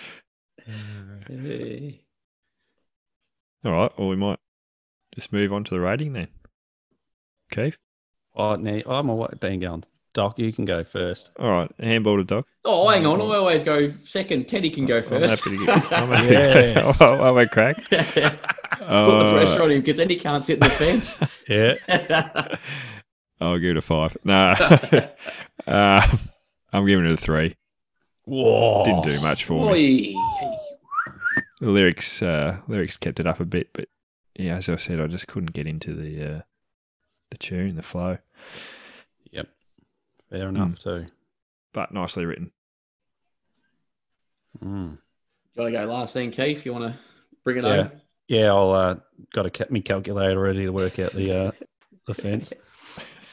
All 3.64 3.72
right, 3.72 3.90
well 3.98 4.08
we 4.08 4.16
might 4.16 4.38
just 5.14 5.32
move 5.32 5.52
on 5.52 5.64
to 5.64 5.74
the 5.74 5.80
rating 5.80 6.12
then. 6.12 6.28
Keith? 7.50 7.78
Oh, 8.34 8.54
no, 8.54 8.82
I'm 8.86 9.08
away. 9.08 9.28
Being 9.40 9.60
going. 9.60 9.84
Doc, 10.18 10.36
you 10.36 10.52
can 10.52 10.64
go 10.64 10.82
first. 10.82 11.30
All 11.38 11.48
right, 11.48 11.70
handball 11.78 12.16
to 12.16 12.24
Doc. 12.24 12.44
Oh, 12.64 12.88
hang 12.88 13.06
on. 13.06 13.20
I 13.20 13.36
always 13.36 13.62
go 13.62 13.92
second. 14.02 14.48
Teddy 14.48 14.68
can 14.68 14.84
go 14.84 15.00
first. 15.00 15.12
I'm 15.12 15.28
first. 15.28 15.44
happy 15.44 15.58
to 15.58 15.66
get, 15.66 15.92
I'm 15.92 16.08
happy 16.08 16.26
Yes. 16.34 16.98
to 16.98 17.04
I'll, 17.04 17.14
I'll 17.22 17.24
have 17.26 17.36
a 17.36 17.46
crack. 17.46 17.76
Put 17.88 17.98
the 18.00 19.32
pressure 19.32 19.62
on 19.62 19.70
him 19.70 19.80
because 19.80 19.98
then 19.98 20.10
he 20.10 20.16
can't 20.18 20.42
sit 20.42 20.54
in 20.54 20.60
the 20.60 20.70
fence. 20.70 21.14
Yeah. 21.48 22.56
I'll 23.40 23.60
give 23.60 23.70
it 23.70 23.76
a 23.76 23.80
five. 23.80 24.16
No, 24.24 24.56
uh, 25.68 26.16
I'm 26.72 26.84
giving 26.84 27.04
it 27.04 27.12
a 27.12 27.16
three. 27.16 27.54
Whoa. 28.24 28.84
Didn't 28.86 29.04
do 29.04 29.20
much 29.20 29.44
for 29.44 29.72
me. 29.72 30.14
The 31.60 31.70
lyrics, 31.70 32.22
uh, 32.22 32.56
lyrics 32.66 32.96
kept 32.96 33.20
it 33.20 33.28
up 33.28 33.38
a 33.38 33.44
bit, 33.44 33.68
but 33.72 33.88
yeah, 34.34 34.56
as 34.56 34.68
I 34.68 34.74
said, 34.74 34.98
I 34.98 35.06
just 35.06 35.28
couldn't 35.28 35.52
get 35.52 35.68
into 35.68 35.94
the 35.94 36.24
uh, 36.38 36.40
the 37.30 37.36
tune, 37.38 37.76
the 37.76 37.82
flow. 37.84 38.18
Yep. 40.30 40.40
Fair 40.40 40.48
enough, 40.48 40.78
too. 40.78 41.06
But 41.72 41.92
nicely 41.92 42.24
written. 42.26 42.50
Mm. 44.64 44.98
You 45.54 45.62
want 45.62 45.72
to 45.74 45.78
go 45.78 45.84
last 45.86 46.14
then, 46.14 46.30
Keith? 46.30 46.64
You 46.64 46.72
want 46.72 46.92
to 46.92 46.98
bring 47.44 47.58
it 47.58 47.64
Yeah. 47.64 47.70
over? 47.70 47.92
Yeah, 48.28 48.46
I'll 48.52 48.70
uh, 48.72 48.96
got 49.32 49.46
a 49.46 49.50
ca- 49.50 49.66
me 49.70 49.80
calculator 49.80 50.38
ready 50.38 50.64
to 50.64 50.70
work 50.70 50.98
out 50.98 51.12
the 51.12 51.32
uh, 51.46 51.50
the 52.06 52.14
fence. 52.14 52.52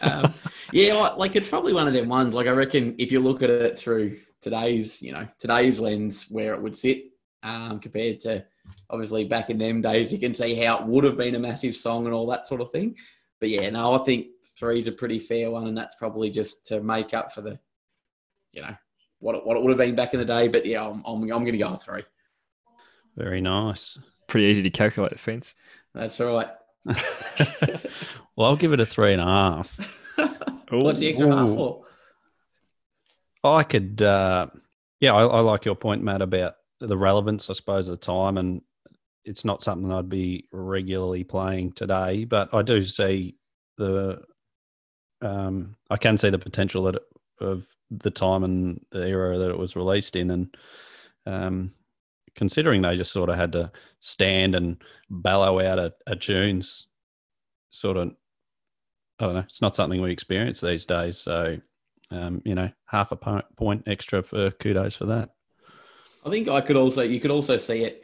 Um, 0.02 0.34
yeah, 0.74 0.94
like 0.94 1.36
it's 1.38 1.50
probably 1.50 1.72
one 1.74 1.88
of 1.88 1.94
them 1.94 2.10
ones. 2.10 2.36
Like 2.36 2.48
I 2.48 2.52
reckon 2.52 2.96
if 3.00 3.14
you 3.14 3.22
look 3.22 3.42
at 3.42 3.50
it 3.50 3.80
through 3.80 4.18
today's, 4.42 5.02
you 5.02 5.14
know, 5.14 5.26
today's 5.40 5.80
lens, 5.80 6.28
where 6.30 6.54
it 6.54 6.62
would 6.62 6.76
sit 6.78 7.06
um, 7.44 7.80
compared 7.80 8.20
to 8.20 8.46
obviously 8.90 9.24
back 9.24 9.50
in 9.50 9.58
them 9.58 9.82
days, 9.82 10.12
you 10.12 10.20
can 10.20 10.34
see 10.34 10.54
how 10.56 10.80
it 10.80 10.86
would 10.86 11.06
have 11.06 11.18
been 11.18 11.34
a 11.36 11.40
massive 11.40 11.76
song 11.76 12.06
and 12.06 12.14
all 12.14 12.28
that 12.28 12.46
sort 12.46 12.60
of 12.62 12.72
thing. 12.72 12.96
But 13.40 13.50
yeah, 13.50 13.70
no, 13.70 13.96
I 13.96 14.00
think 14.00 14.28
three's 14.58 14.88
a 14.88 14.92
pretty 14.92 15.20
fair 15.20 15.52
one, 15.52 15.68
and 15.68 15.78
that's 15.78 15.96
probably 15.96 16.30
just 16.30 16.66
to 16.68 16.82
make 16.82 17.14
up 17.14 17.34
for 17.34 17.42
the, 17.42 17.60
you 18.52 18.62
know, 18.62 18.76
what 19.20 19.36
it, 19.36 19.46
what 19.46 19.58
it 19.58 19.64
would 19.64 19.70
have 19.70 19.78
been 19.78 19.96
back 19.96 20.14
in 20.14 20.20
the 20.20 20.26
day. 20.26 20.48
But 20.48 20.66
yeah, 20.66 20.88
I'm 20.88 21.04
I'm, 21.06 21.22
I'm 21.24 21.44
going 21.44 21.54
to 21.54 21.58
go 21.58 21.76
three. 21.76 22.04
Very 23.16 23.42
nice. 23.42 23.98
Pretty 24.28 24.48
easy 24.48 24.64
to 24.64 24.70
calculate 24.70 25.12
the 25.14 25.18
fence. 25.18 25.56
That's 25.94 26.20
all 26.20 26.36
right. 26.36 26.50
well, 28.36 28.50
I'll 28.50 28.56
give 28.56 28.74
it 28.74 28.80
a 28.80 28.86
three 28.86 29.14
and 29.14 29.22
a 29.22 29.26
half. 29.26 29.96
What's 30.70 31.00
the 31.00 31.10
extra 31.10 31.28
half 31.28 31.50
Ooh. 31.50 31.56
for? 31.56 31.86
I 33.44 33.64
could, 33.64 34.02
uh, 34.02 34.48
yeah, 35.00 35.14
I, 35.14 35.26
I 35.26 35.40
like 35.42 35.66
your 35.66 35.76
point, 35.76 36.04
Matt, 36.04 36.22
about 36.22 36.56
the 36.80 36.98
relevance, 36.98 37.50
I 37.50 37.54
suppose, 37.54 37.88
of 37.90 38.00
the 38.00 38.06
time, 38.06 38.38
and 38.38 38.62
it's 39.24 39.46
not 39.46 39.62
something 39.62 39.92
I'd 39.92 40.10
be 40.10 40.48
regularly 40.52 41.24
playing 41.24 41.74
today, 41.74 42.26
but 42.26 42.54
I 42.54 42.64
do 42.64 42.84
see 42.84 43.36
the, 43.78 44.22
um, 45.26 45.76
I 45.90 45.98
can 45.98 46.18
see 46.18 46.30
the 46.30 46.40
potential 46.40 46.84
that 46.84 46.96
it, 46.96 47.04
of 47.42 47.66
the 47.92 48.12
time 48.12 48.44
and 48.44 48.80
the 48.92 49.08
era 49.08 49.38
that 49.38 49.50
it 49.50 49.58
was 49.58 49.76
released 49.76 50.16
in, 50.16 50.32
and 50.32 50.58
um, 51.26 51.72
considering 52.36 52.82
they 52.82 52.96
just 52.96 53.12
sort 53.12 53.30
of 53.30 53.36
had 53.36 53.52
to 53.54 53.72
stand 54.00 54.56
and 54.56 54.78
bellow 55.10 55.60
out 55.60 55.80
a, 56.08 56.16
tunes, 56.16 56.88
sort 57.72 57.98
of, 57.98 58.12
I 59.20 59.26
don't 59.26 59.34
know, 59.36 59.40
it's 59.42 59.62
not 59.62 59.76
something 59.76 60.02
we 60.02 60.12
experience 60.12 60.62
these 60.62 60.86
days, 60.86 61.18
so 61.18 61.58
um, 62.12 62.42
you 62.46 62.56
know, 62.56 62.70
half 62.86 63.12
a 63.12 63.16
point 63.16 63.84
extra 63.88 64.22
for 64.22 64.52
kudos 64.52 64.96
for 64.96 65.06
that. 65.06 65.32
I 66.26 66.30
think 66.30 66.48
I 66.48 66.62
could 66.62 66.76
also 66.76 67.02
you 67.02 67.20
could 67.20 67.32
also 67.32 67.58
see 67.58 67.84
it 67.84 68.04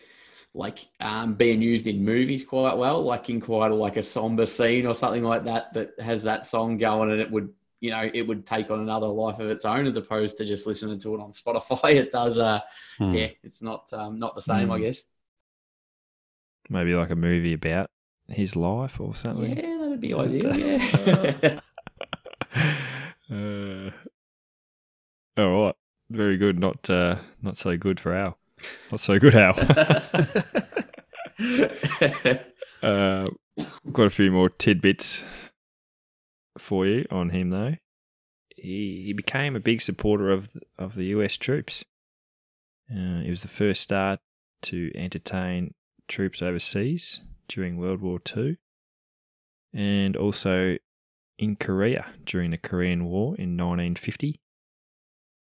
like 0.54 0.88
um, 1.00 1.34
being 1.36 1.62
used 1.62 1.88
in 1.88 2.04
movies 2.04 2.44
quite 2.44 2.78
well, 2.78 3.02
like 3.04 3.30
in 3.30 3.40
quite 3.40 3.72
a, 3.72 3.76
like 3.76 3.98
a 3.98 4.04
somber 4.04 4.46
scene 4.46 4.86
or 4.86 4.94
something 4.94 5.24
like 5.24 5.46
that 5.46 5.74
that 5.74 5.92
has 6.00 6.24
that 6.24 6.46
song 6.46 6.78
going, 6.78 7.12
and 7.12 7.22
it 7.22 7.32
would 7.32 7.54
you 7.80 7.92
know 7.92 8.10
it 8.14 8.24
would 8.24 8.46
take 8.46 8.70
on 8.70 8.80
another 8.82 9.08
life 9.08 9.40
of 9.40 9.50
its 9.50 9.66
own 9.66 9.88
as 9.88 9.98
opposed 9.98 10.38
to 10.38 10.46
just 10.46 10.68
listening 10.68 11.00
to 11.00 11.16
it 11.16 11.22
on 11.22 11.32
Spotify. 11.34 11.96
It 11.96 12.12
does, 12.12 12.38
uh, 12.38 12.60
Hmm. 12.98 13.14
yeah, 13.14 13.28
it's 13.44 13.62
not 13.62 13.92
um, 13.94 14.20
not 14.20 14.36
the 14.36 14.42
same, 14.42 14.72
I 14.72 14.78
Hmm. 14.78 14.84
guess. 14.84 15.04
Maybe 16.70 16.94
like 16.96 17.10
a 17.10 17.16
movie 17.16 17.54
about 17.54 17.90
his 18.28 18.56
life 18.56 19.00
or 19.00 19.14
something. 19.16 19.58
Yeah, 19.58 19.78
that'd 19.78 20.00
be 20.02 20.14
ideal. 20.14 20.56
Yeah. 20.56 21.60
uh, 23.32 23.92
all 25.38 25.66
right, 25.66 25.76
very 26.10 26.38
good. 26.38 26.60
Not 26.60 26.90
uh, 26.90 27.20
not 27.42 27.58
so 27.58 27.78
good 27.78 28.00
for 28.00 28.14
Al. 28.14 28.38
Not 28.92 29.00
so 29.00 29.20
good, 29.20 29.36
Al. 29.36 29.54
uh, 32.84 33.26
got 33.92 34.06
a 34.06 34.10
few 34.10 34.32
more 34.32 34.50
tidbits 34.50 35.24
for 36.58 36.86
you 36.86 37.06
on 37.12 37.30
him, 37.30 37.50
though. 37.50 37.76
He 38.56 39.04
he 39.06 39.14
became 39.14 39.56
a 39.56 39.60
big 39.60 39.82
supporter 39.82 40.30
of 40.30 40.54
the, 40.54 40.62
of 40.78 40.96
the 40.96 41.06
U.S. 41.06 41.38
troops. 41.38 41.84
Uh, 42.90 43.22
he 43.22 43.30
was 43.30 43.42
the 43.42 43.48
first 43.48 43.82
star 43.82 44.20
to 44.64 44.92
entertain 44.96 45.74
troops 46.08 46.42
overseas 46.42 47.22
during 47.48 47.78
World 47.78 48.02
War 48.02 48.20
II 48.36 48.58
and 49.74 50.16
also 50.18 50.78
in 51.38 51.56
Korea 51.56 52.06
during 52.26 52.52
the 52.52 52.58
Korean 52.58 53.06
War 53.06 53.36
in 53.38 53.58
1950. 53.58 54.40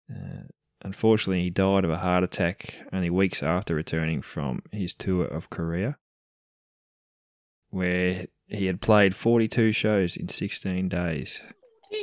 Uh, 0.10 0.48
unfortunately, 0.88 1.44
he 1.44 1.50
died 1.50 1.84
of 1.84 1.92
a 1.92 1.98
heart 1.98 2.24
attack 2.24 2.80
only 2.94 3.10
weeks 3.10 3.44
after 3.44 3.76
returning 3.76 4.22
from 4.22 4.62
his 4.72 4.96
tour 4.96 5.26
of 5.26 5.50
Korea, 5.50 5.98
where 7.70 8.28
he 8.48 8.66
had 8.66 8.80
played 8.82 9.16
42 9.16 9.74
shows 9.74 10.16
in 10.16 10.30
16 10.30 10.88
days. 10.90 11.42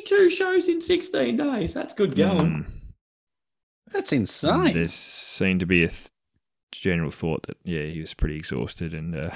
Two 0.07 0.29
shows 0.31 0.69
in 0.69 0.81
sixteen 0.81 1.37
days. 1.37 1.75
That's 1.75 1.95
good 1.95 2.17
going. 2.17 2.65
Mm. 2.65 2.67
That's 3.93 4.13
And 4.13 4.23
insane. 4.23 4.75
There's 4.75 4.93
seemed 4.93 5.61
to 5.61 5.67
be 5.67 5.83
a 5.83 5.89
th- 5.89 6.09
general 6.73 7.11
thought 7.11 7.47
that, 7.47 7.57
yeah, 7.65 7.85
he 7.85 8.01
was 8.01 8.13
pretty 8.15 8.37
exhausted 8.37 8.93
and 8.93 9.15
uh, 9.15 9.31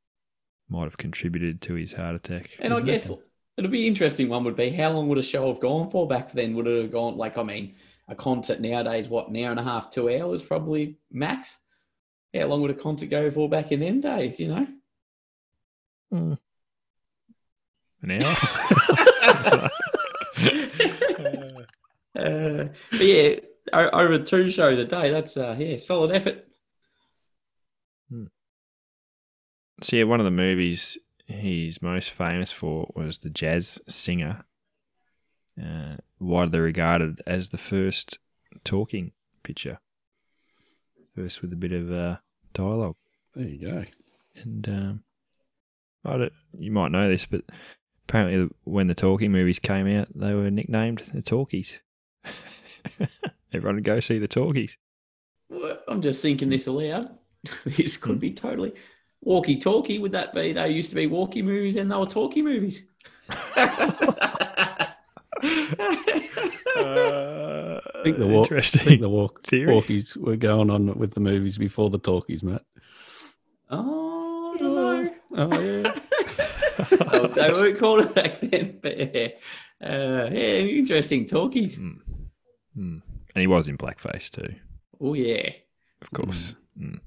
might 0.68 0.84
have 0.84 0.98
contributed 0.98 1.60
to 1.62 1.74
his 1.74 1.94
heart 1.94 2.14
attack. 2.16 2.50
And 2.58 2.72
I 2.74 2.80
guess 2.80 3.10
it'll 3.56 3.70
be 3.70 3.86
interesting. 3.86 4.28
One 4.28 4.44
would 4.44 4.56
be 4.56 4.70
how 4.70 4.92
long 4.92 5.08
would 5.08 5.18
a 5.18 5.22
show 5.22 5.48
have 5.48 5.60
gone 5.60 5.90
for 5.90 6.06
back 6.06 6.32
then? 6.32 6.54
Would 6.54 6.66
it 6.66 6.82
have 6.82 6.92
gone 6.92 7.16
like 7.16 7.36
I 7.38 7.42
mean, 7.42 7.74
a 8.08 8.14
concert 8.14 8.60
nowadays, 8.60 9.08
what 9.08 9.28
an 9.28 9.36
hour 9.36 9.50
and 9.50 9.60
a 9.60 9.64
half, 9.64 9.90
two 9.90 10.10
hours 10.10 10.42
probably 10.42 10.98
max. 11.10 11.58
How 12.34 12.46
long 12.46 12.62
would 12.62 12.70
a 12.70 12.74
concert 12.74 13.10
go 13.10 13.30
for 13.30 13.48
back 13.48 13.72
in 13.72 13.80
them 13.80 14.00
days? 14.00 14.38
You 14.40 14.48
know. 14.48 14.66
Mm. 16.12 16.38
An 18.02 18.22
hour? 18.22 19.70
Uh, 22.16 22.68
but 22.90 23.00
yeah, 23.00 23.36
over 23.72 24.18
two 24.18 24.50
shows 24.50 24.76
a 24.80 24.84
day. 24.84 25.10
That's 25.10 25.36
uh, 25.36 25.54
yeah, 25.56 25.76
solid 25.76 26.10
effort. 26.10 26.48
So 29.82 29.96
yeah, 29.96 30.04
one 30.04 30.18
of 30.18 30.24
the 30.24 30.32
movies 30.32 30.98
he's 31.26 31.82
most 31.82 32.10
famous 32.10 32.50
for 32.50 32.90
was 32.96 33.18
The 33.18 33.30
Jazz 33.30 33.80
Singer, 33.88 34.44
uh, 35.62 35.96
widely 36.20 36.60
regarded 36.60 37.20
as 37.26 37.48
the 37.48 37.58
first 37.58 38.18
talking 38.64 39.12
picture, 39.42 39.78
first 41.14 41.42
with 41.42 41.52
a 41.52 41.56
bit 41.56 41.72
of 41.72 41.92
uh, 41.92 42.16
dialogue. 42.52 42.96
there 43.34 43.48
you 43.48 43.58
go. 43.58 43.84
And 44.36 44.68
um, 44.68 45.04
I 46.04 46.16
don't, 46.16 46.32
you 46.58 46.70
might 46.70 46.92
know 46.92 47.08
this, 47.08 47.26
but 47.26 47.42
apparently 48.08 48.48
when 48.64 48.86
the 48.86 48.94
talking 48.94 49.32
movies 49.32 49.58
came 49.58 49.88
out, 49.88 50.08
they 50.14 50.34
were 50.34 50.50
nicknamed 50.50 51.02
the 51.12 51.22
Talkies. 51.22 51.78
Everyone 53.52 53.76
would 53.76 53.84
go 53.84 54.00
see 54.00 54.18
the 54.18 54.28
Talkies. 54.28 54.76
Well, 55.48 55.78
I'm 55.88 56.02
just 56.02 56.22
thinking 56.22 56.50
this 56.50 56.66
aloud. 56.66 57.10
this 57.64 57.96
could 57.96 58.20
be 58.20 58.32
totally 58.32 58.74
walkie 59.22 59.56
talkie. 59.56 59.98
Would 59.98 60.12
that 60.12 60.34
be? 60.34 60.52
They 60.52 60.70
used 60.70 60.90
to 60.90 60.96
be 60.96 61.06
walkie 61.06 61.42
movies 61.42 61.76
and 61.76 61.90
they 61.90 61.96
were 61.96 62.06
talkie 62.06 62.42
movies. 62.42 62.82
Uh, 66.76 67.80
I 67.94 68.02
think 68.04 68.18
the 68.18 68.26
walk, 68.26 68.46
I 68.52 68.56
interesting. 68.56 68.80
think 68.82 69.00
the 69.00 69.08
walk, 69.08 69.42
theory. 69.46 69.72
walkies 69.74 70.16
were 70.16 70.36
going 70.36 70.70
on 70.70 70.96
with 70.98 71.12
the 71.14 71.20
movies 71.20 71.58
before 71.58 71.90
the 71.90 71.98
talkies, 71.98 72.42
Matt. 72.42 72.62
oh, 73.70 74.54
I 74.54 74.58
don't 74.58 74.74
know. 74.74 75.10
Oh 75.36 75.60
yeah. 75.60 75.94
Oh, 77.10 77.26
they 77.26 77.50
weren't 77.50 77.78
called 77.78 78.04
it 78.04 78.14
back 78.14 78.40
then, 78.40 78.78
but 78.80 78.96
yeah, 78.96 79.28
uh, 79.82 80.30
yeah, 80.32 80.58
interesting 80.58 81.26
talkies. 81.26 81.76
Mm. 81.76 81.98
Mm. 82.78 83.02
And 83.34 83.40
he 83.40 83.46
was 83.48 83.66
in 83.68 83.76
blackface 83.76 84.30
too, 84.30 84.54
Oh 85.00 85.14
yeah, 85.14 85.50
of 86.00 86.12
course. 86.12 86.54
Mm. 86.80 87.00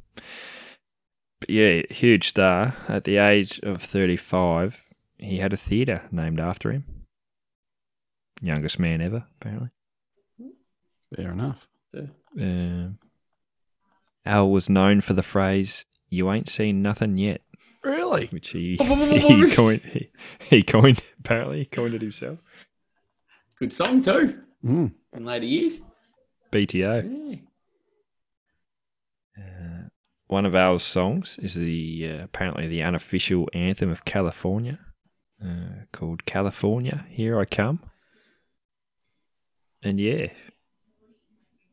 But 1.40 1.50
yeah, 1.50 1.84
huge 1.90 2.28
star. 2.30 2.76
At 2.90 3.06
the 3.06 3.16
age 3.18 3.60
of 3.64 3.82
35, 3.82 4.94
he 5.18 5.38
had 5.38 5.54
a 5.54 5.58
theatre 5.58 6.02
named 6.12 6.40
after 6.42 6.72
him. 6.72 6.84
Youngest 8.42 8.80
man 8.80 9.02
ever, 9.02 9.26
apparently. 9.40 9.70
Fair 11.16 11.32
enough. 11.32 11.68
Um 12.40 12.98
Al 14.26 14.50
was 14.50 14.70
known 14.70 15.02
for 15.02 15.14
the 15.14 15.24
phrase, 15.24 15.86
You 16.10 16.32
ain't 16.32 16.48
seen 16.50 16.82
nothing 16.82 17.18
yet, 17.18 17.42
Really? 17.84 18.28
which 18.28 18.50
he, 18.50 18.78
he, 18.80 19.50
coined, 19.52 19.82
he, 19.82 20.10
he 20.50 20.64
coined, 20.64 21.02
apparently, 21.20 21.60
he 21.60 21.66
coined 21.66 21.96
it 21.96 22.02
himself. 22.02 22.40
good 23.58 23.74
song 23.74 24.04
too. 24.04 24.40
Mm. 24.64 24.94
In 25.14 25.26
later 25.26 25.46
years, 25.46 25.80
BTO. 26.52 27.40
yeah. 29.38 29.44
Uh, 29.44 29.88
one 30.28 30.46
of 30.46 30.54
Al's 30.56 30.84
songs 30.84 31.40
is 31.42 31.56
the 31.56 32.08
uh, 32.20 32.24
apparently 32.24 32.68
the 32.68 32.84
unofficial 32.84 33.50
anthem 33.54 33.90
of 33.90 34.06
California, 34.06 34.78
uh, 35.44 35.86
called 35.92 36.26
"California, 36.26 37.06
Here 37.10 37.40
I 37.40 37.46
Come." 37.46 37.80
And 39.84 40.00
yeah, 40.00 40.28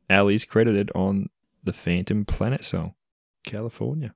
Al 0.09 0.29
is 0.29 0.45
credited 0.45 0.91
on 0.95 1.29
the 1.63 1.73
Phantom 1.73 2.25
Planet 2.25 2.65
song, 2.65 2.95
"California," 3.45 4.15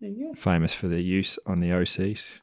There 0.00 0.10
you 0.10 0.28
go. 0.28 0.34
famous 0.34 0.74
for 0.74 0.88
their 0.88 0.98
use 0.98 1.38
on 1.46 1.60
the 1.60 1.72
OC's 1.72 2.40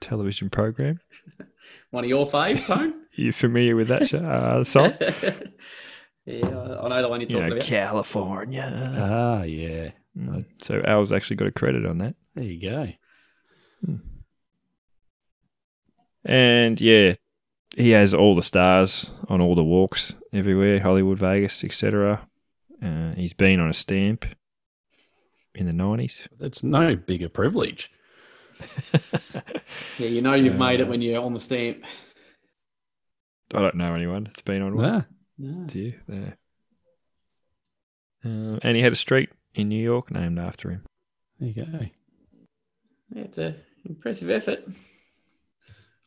television 0.00 0.48
program. 0.50 0.96
One 1.90 2.04
of 2.04 2.10
your 2.10 2.26
faves, 2.26 2.66
Tone. 2.66 2.94
You 3.14 3.30
familiar 3.30 3.76
with 3.76 3.88
that 3.88 4.08
show, 4.08 4.20
uh, 4.20 4.64
song? 4.64 4.94
yeah, 6.24 6.46
I 6.48 6.86
I 6.86 6.88
know 6.88 7.02
the 7.02 7.08
one 7.10 7.20
you're 7.20 7.28
you 7.28 7.36
talking 7.36 7.48
know, 7.50 7.56
about. 7.56 7.62
California. 7.66 8.94
Ah, 8.96 9.42
yeah. 9.42 9.90
Mm. 10.16 10.46
So 10.62 10.80
Al's 10.86 11.12
actually 11.12 11.36
got 11.36 11.48
a 11.48 11.52
credit 11.52 11.84
on 11.84 11.98
that. 11.98 12.14
There 12.34 12.44
you 12.44 12.58
go. 12.58 12.88
And 16.24 16.80
yeah, 16.80 17.16
he 17.76 17.90
has 17.90 18.12
all 18.14 18.34
the 18.34 18.42
stars 18.42 19.10
on 19.28 19.40
all 19.40 19.54
the 19.54 19.64
walks 19.64 20.14
everywhere, 20.32 20.80
Hollywood, 20.80 21.18
Vegas, 21.18 21.62
etc. 21.64 22.26
Uh, 22.82 23.12
he's 23.12 23.32
been 23.32 23.60
on 23.60 23.68
a 23.68 23.72
stamp 23.74 24.24
in 25.54 25.66
the 25.66 25.72
nineties. 25.72 26.28
That's 26.38 26.62
no 26.62 26.96
bigger 26.96 27.28
privilege. 27.28 27.90
Yeah, 29.98 30.08
you 30.08 30.22
know 30.22 30.34
you've 30.34 30.56
made 30.58 30.80
Uh, 30.80 30.84
it 30.84 30.88
when 30.88 31.02
you're 31.02 31.22
on 31.22 31.34
the 31.34 31.40
stamp. 31.40 31.84
I 33.54 33.60
don't 33.60 33.74
know 33.76 33.94
anyone 33.94 34.24
that's 34.24 34.40
been 34.40 34.62
on 34.62 34.76
one. 34.76 35.06
No. 35.38 35.66
Do 35.66 35.78
you? 35.78 35.94
There. 36.08 36.36
Um, 38.24 38.58
and 38.62 38.76
he 38.76 38.82
had 38.82 38.92
a 38.92 38.96
street 38.96 39.30
in 39.54 39.68
New 39.68 39.82
York 39.82 40.10
named 40.10 40.38
after 40.38 40.70
him. 40.70 40.82
there 41.38 41.48
you 41.50 41.54
go. 41.66 41.86
That's 43.10 43.38
an 43.38 43.56
impressive 43.84 44.30
effort. 44.30 44.64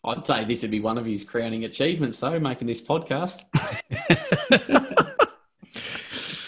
I'd 0.06 0.26
say 0.26 0.46
this 0.46 0.62
would 0.62 0.72
be 0.72 0.80
one 0.80 0.98
of 0.98 1.06
his 1.06 1.24
crowning 1.24 1.64
achievements, 1.66 2.20
though, 2.20 2.40
making 2.40 2.68
this 2.68 2.82
podcast. 2.82 3.42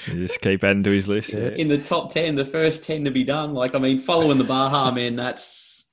Just 0.05 0.41
keep 0.41 0.63
adding 0.63 0.83
to 0.83 0.91
his 0.91 1.07
list. 1.07 1.33
Yeah. 1.33 1.49
In 1.49 1.67
the 1.67 1.77
top 1.77 2.13
10, 2.13 2.35
the 2.35 2.45
first 2.45 2.83
10 2.83 3.05
to 3.05 3.11
be 3.11 3.23
done. 3.23 3.53
Like, 3.53 3.75
I 3.75 3.79
mean, 3.79 3.99
following 3.99 4.37
the 4.37 4.43
Baha, 4.43 4.91
man, 4.95 5.15
that's. 5.15 5.85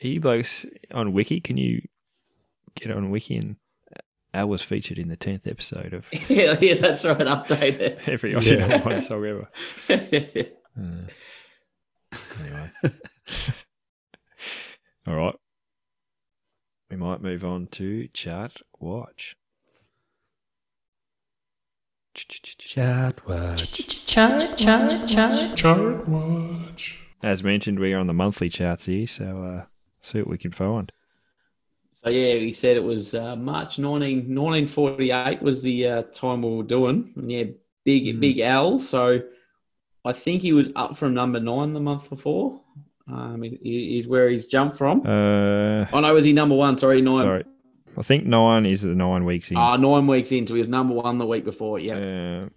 You 0.00 0.20
blokes 0.20 0.66
on 0.92 1.12
Wiki, 1.12 1.40
can 1.40 1.56
you 1.56 1.82
get 2.74 2.90
on 2.90 3.10
Wiki 3.10 3.36
and 3.36 3.56
Al 4.34 4.48
was 4.48 4.60
featured 4.62 4.98
in 4.98 5.08
the 5.08 5.16
tenth 5.16 5.46
episode 5.46 5.94
of 5.94 6.06
Yeah, 6.28 6.58
yeah 6.60 6.74
that's 6.74 7.04
right. 7.04 7.16
Update 7.18 7.78
it. 7.80 8.08
every 8.08 8.32
Aussie 8.32 8.58
Yeah. 8.58 8.66
number 8.66 8.90
one 8.90 9.02
song 9.02 9.24
ever. 9.24 9.48
Uh, 10.76 11.06
anyway, 12.42 12.70
all 15.06 15.14
right. 15.14 15.34
We 16.94 17.00
might 17.00 17.22
move 17.22 17.44
on 17.44 17.66
to 17.72 18.06
chart 18.12 18.62
watch. 18.78 19.34
Chat 22.14 23.20
watch. 23.26 24.06
Chart 24.06 26.08
watch. 26.08 26.98
As 27.20 27.42
mentioned, 27.42 27.80
we 27.80 27.92
are 27.94 27.98
on 27.98 28.06
the 28.06 28.14
monthly 28.14 28.48
charts 28.48 28.86
here, 28.86 29.08
so 29.08 29.42
uh, 29.42 29.64
see 30.02 30.20
what 30.20 30.28
we 30.28 30.38
can 30.38 30.52
find. 30.52 30.92
So, 32.04 32.10
yeah, 32.10 32.34
he 32.34 32.52
said 32.52 32.76
it 32.76 32.84
was 32.84 33.12
uh, 33.12 33.34
March 33.34 33.80
19, 33.80 34.32
1948 34.32 35.42
was 35.42 35.64
the 35.64 35.88
uh, 35.88 36.02
time 36.02 36.42
we 36.42 36.54
were 36.54 36.62
doing. 36.62 37.12
And 37.16 37.28
yeah, 37.28 37.44
big, 37.84 38.04
Mm. 38.04 38.20
big 38.20 38.38
L. 38.38 38.78
So, 38.78 39.20
I 40.04 40.12
think 40.12 40.42
he 40.42 40.52
was 40.52 40.70
up 40.76 40.96
from 40.96 41.12
number 41.12 41.40
nine 41.40 41.72
the 41.72 41.80
month 41.80 42.08
before. 42.08 42.60
Um, 43.06 43.42
is 43.62 44.06
where 44.06 44.30
he's 44.30 44.46
jumped 44.46 44.78
from. 44.78 45.00
Uh, 45.06 45.84
Oh, 45.92 46.00
no, 46.00 46.14
was 46.14 46.24
he 46.24 46.32
number 46.32 46.54
one? 46.54 46.78
Sorry, 46.78 47.02
nine. 47.02 47.18
sorry, 47.18 47.44
I 47.98 48.02
think 48.02 48.24
nine 48.24 48.64
is 48.64 48.80
the 48.82 48.94
nine 48.94 49.24
weeks 49.26 49.50
in. 49.50 49.56
Ah, 49.58 49.76
nine 49.76 50.06
weeks 50.06 50.32
into. 50.32 50.54
He 50.54 50.60
was 50.60 50.68
number 50.68 50.94
one 50.94 51.18
the 51.18 51.26
week 51.26 51.44
before. 51.44 51.78
Yeah, 51.78 51.96
Uh, 51.96 52.48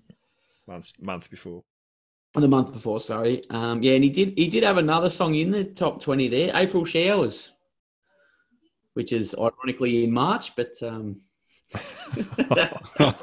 month 0.67 0.93
month 1.01 1.29
before. 1.29 1.63
the 2.33 2.47
month 2.47 2.71
before. 2.71 3.01
Sorry. 3.01 3.41
Um, 3.49 3.81
yeah, 3.83 3.93
and 3.95 4.03
he 4.05 4.09
did. 4.09 4.37
He 4.37 4.47
did 4.47 4.63
have 4.63 4.77
another 4.77 5.09
song 5.09 5.35
in 5.35 5.51
the 5.51 5.65
top 5.65 5.99
twenty 6.01 6.29
there, 6.29 6.51
"April 6.55 6.85
Showers," 6.85 7.51
which 8.93 9.11
is 9.11 9.35
ironically 9.37 10.05
in 10.05 10.11
March, 10.13 10.55
but 10.55 10.71
um, 10.81 11.19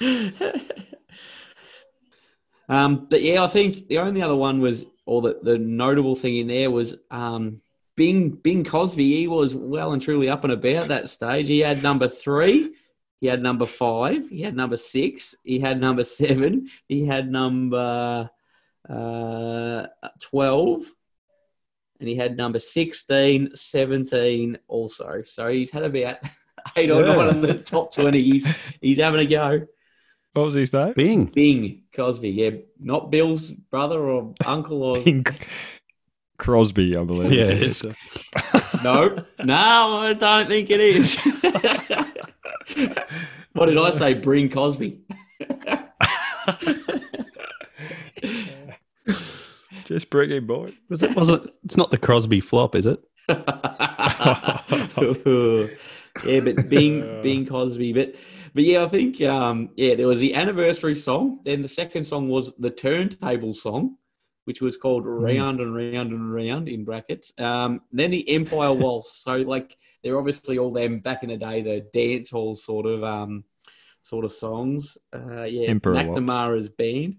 um, 2.68 3.06
but 3.10 3.22
yeah, 3.22 3.42
I 3.42 3.46
think 3.46 3.88
the 3.88 3.98
only 3.98 4.22
other 4.22 4.36
one 4.36 4.60
was, 4.60 4.84
or 5.06 5.22
the, 5.22 5.38
the 5.42 5.58
notable 5.58 6.16
thing 6.16 6.36
in 6.38 6.46
there 6.46 6.70
was 6.70 6.96
um, 7.10 7.60
Bing 7.96 8.30
Bing 8.30 8.64
Cosby. 8.64 9.16
He 9.16 9.28
was 9.28 9.54
well 9.54 9.92
and 9.92 10.02
truly 10.02 10.28
up 10.28 10.44
and 10.44 10.52
about 10.52 10.88
that 10.88 11.10
stage. 11.10 11.46
He 11.46 11.60
had 11.60 11.82
number 11.82 12.08
three, 12.08 12.74
he 13.20 13.26
had 13.26 13.42
number 13.42 13.66
five, 13.66 14.28
he 14.28 14.40
had 14.42 14.56
number 14.56 14.76
six, 14.76 15.34
he 15.44 15.60
had 15.60 15.80
number 15.80 16.04
seven, 16.20 16.68
he 16.88 17.06
had 17.06 17.30
number 17.30 18.28
uh, 18.88 19.86
twelve, 20.20 20.82
and 22.00 22.08
he 22.08 22.16
had 22.16 22.36
number 22.36 22.58
16, 22.58 23.54
17 23.54 24.58
also. 24.68 25.22
So 25.24 25.48
he's 25.48 25.70
had 25.70 25.84
about 25.84 26.18
eight 26.76 26.90
or 26.90 27.02
Yeah. 27.04 27.14
nine 27.14 27.28
in 27.36 27.40
the 27.40 27.54
top 27.54 27.94
twenty. 27.94 28.22
He's 28.22 28.46
he's 28.80 28.98
having 28.98 29.20
a 29.20 29.26
go. 29.26 29.66
What 30.34 30.46
was 30.46 30.54
his 30.54 30.72
name? 30.72 30.94
Bing. 30.94 31.26
Bing 31.26 31.82
Cosby, 31.94 32.28
yeah, 32.28 32.50
not 32.80 33.12
Bill's 33.12 33.52
brother 33.52 34.00
or 34.00 34.34
uncle 34.44 34.82
or 34.82 35.00
Bing 35.00 35.24
Crosby, 36.38 36.96
I 36.96 37.04
believe. 37.04 37.32
Yeah. 37.32 37.50
it's 37.50 37.84
no, 38.82 39.24
no, 39.44 39.98
I 39.98 40.12
don't 40.12 40.48
think 40.48 40.70
it 40.70 40.80
is. 40.80 41.16
what 43.52 43.66
did 43.66 43.78
I 43.78 43.90
say? 43.90 44.14
Bring 44.14 44.50
Cosby. 44.50 44.98
Just 49.84 50.10
bring 50.10 50.30
him, 50.30 50.48
boy. 50.48 50.72
Was 50.88 51.04
it? 51.04 51.14
Was 51.14 51.28
it? 51.28 51.42
It's 51.64 51.76
not 51.76 51.92
the 51.92 51.98
Crosby 51.98 52.40
flop, 52.40 52.74
is 52.74 52.86
it? 52.86 52.98
yeah, 53.28 53.36
but 56.40 56.68
Bing 56.68 57.22
Bing 57.22 57.46
Cosby, 57.46 57.92
but 57.92 58.16
but 58.54 58.64
yeah, 58.64 58.84
I 58.84 58.88
think 58.88 59.20
um 59.22 59.70
yeah, 59.76 59.94
there 59.94 60.06
was 60.06 60.20
the 60.20 60.34
anniversary 60.34 60.94
song. 60.94 61.40
Then 61.44 61.62
the 61.62 61.68
second 61.68 62.04
song 62.04 62.28
was 62.28 62.52
the 62.58 62.70
turntable 62.70 63.54
song, 63.54 63.96
which 64.44 64.60
was 64.60 64.76
called 64.76 65.04
Round 65.06 65.60
and 65.60 65.74
Round 65.74 66.12
and 66.12 66.32
Round 66.32 66.68
in 66.68 66.84
brackets. 66.84 67.32
Um, 67.38 67.80
then 67.92 68.10
the 68.10 68.28
Empire 68.30 68.72
Waltz. 68.72 69.16
So 69.22 69.36
like 69.36 69.76
they're 70.02 70.18
obviously 70.18 70.58
all 70.58 70.72
them 70.72 71.00
back 71.00 71.22
in 71.22 71.30
the 71.30 71.36
day, 71.36 71.62
the 71.62 71.86
dance 71.92 72.30
hall 72.30 72.54
sort 72.54 72.86
of 72.86 73.02
um 73.02 73.44
sort 74.02 74.24
of 74.24 74.32
songs. 74.32 74.98
Uh, 75.12 75.42
yeah, 75.42 75.68
Emperor 75.68 75.94
Waltz. 76.04 76.20
McNamara's 76.20 76.68
band. 76.68 77.16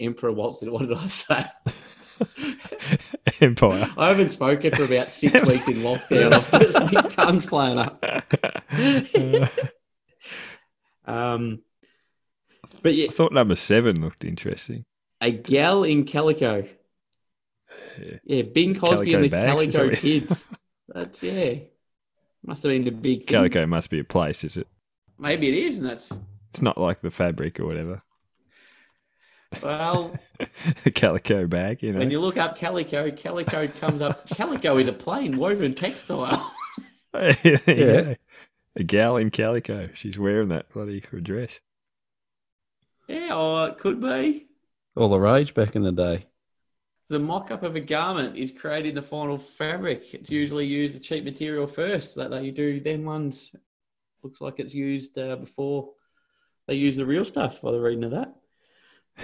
Emperor 0.00 0.32
Waltz. 0.32 0.62
What 0.66 0.86
did 0.86 0.98
I 0.98 1.06
say? 1.06 1.46
Empire. 3.40 3.88
I 3.96 4.08
haven't 4.08 4.30
spoken 4.30 4.74
for 4.74 4.84
about 4.84 5.12
six 5.12 5.40
weeks 5.46 5.68
in 5.68 5.78
lockdown. 5.78 6.32
I've 6.32 6.50
just 6.50 6.92
my 6.92 7.02
tongue's 7.02 7.46
playing 7.46 7.78
up. 7.78 8.04
Um, 11.08 11.62
but 12.82 12.94
yeah, 12.94 13.06
I 13.06 13.12
thought 13.12 13.32
number 13.32 13.56
seven 13.56 14.00
looked 14.00 14.24
interesting. 14.24 14.84
a 15.20 15.30
gal 15.30 15.84
in 15.84 16.04
calico. 16.04 16.66
Yeah. 17.98 18.16
Yeah, 18.24 18.42
Bing 18.42 18.74
Cosby 18.74 19.14
and 19.14 19.24
the 19.24 19.28
Calico 19.28 19.56
bags, 19.56 19.76
Calico 19.76 19.94
Kids. 20.00 20.44
That's 20.88 21.22
yeah. 21.22 21.54
Must 22.44 22.62
have 22.62 22.70
been 22.70 22.86
a 22.86 22.92
big 22.92 23.20
thing. 23.20 23.26
Calico 23.26 23.66
must 23.66 23.90
be 23.90 23.98
a 23.98 24.04
place, 24.04 24.44
is 24.44 24.56
it? 24.56 24.68
Maybe 25.18 25.48
it 25.48 25.54
is, 25.66 25.78
and 25.78 25.88
that's 25.90 26.12
It's 26.50 26.62
not 26.62 26.78
like 26.78 27.00
the 27.00 27.10
fabric 27.10 27.58
or 27.58 27.66
whatever. 27.66 28.02
well. 29.62 30.14
the 30.84 30.90
calico 30.94 31.46
bag, 31.48 31.82
you 31.82 31.92
know. 31.92 31.98
when 31.98 32.10
you 32.10 32.20
look 32.20 32.36
up 32.36 32.56
calico, 32.56 33.10
calico 33.10 33.66
comes 33.66 34.00
up. 34.00 34.24
Calico 34.36 34.78
is 34.78 34.86
a 34.88 34.92
plain 34.92 35.36
woven 35.36 35.74
textile. 35.74 36.54
yeah. 37.42 38.14
A 38.78 38.84
gal 38.84 39.16
in 39.16 39.30
calico. 39.30 39.90
She's 39.94 40.18
wearing 40.18 40.48
that 40.48 40.70
bloody 40.72 41.00
dress. 41.00 41.60
yeah, 43.08 43.28
oh, 43.32 43.64
it 43.64 43.78
could 43.78 44.00
be. 44.00 44.46
All 44.96 45.08
the 45.08 45.18
rage 45.18 45.52
back 45.54 45.76
in 45.76 45.82
the 45.82 45.92
day. 45.92 46.26
The 47.08 47.18
mock-up 47.18 47.62
of 47.62 47.74
a 47.74 47.80
garment 47.80 48.36
is 48.36 48.52
creating 48.52 48.94
the 48.94 49.02
final 49.02 49.38
fabric. 49.38 50.12
It's 50.14 50.30
usually 50.30 50.66
used 50.66 50.94
the 50.96 51.00
cheap 51.00 51.24
material 51.24 51.66
first. 51.66 52.14
That 52.16 52.30
they 52.30 52.50
do 52.50 52.80
then 52.80 53.04
ones. 53.04 53.50
Looks 54.22 54.40
like 54.40 54.58
it's 54.60 54.74
used 54.74 55.16
uh, 55.18 55.36
before 55.36 55.90
they 56.66 56.74
use 56.74 56.96
the 56.96 57.06
real 57.06 57.24
stuff. 57.24 57.62
By 57.62 57.72
the 57.72 57.80
reading 57.80 58.04
of 58.04 58.10
that. 58.12 58.34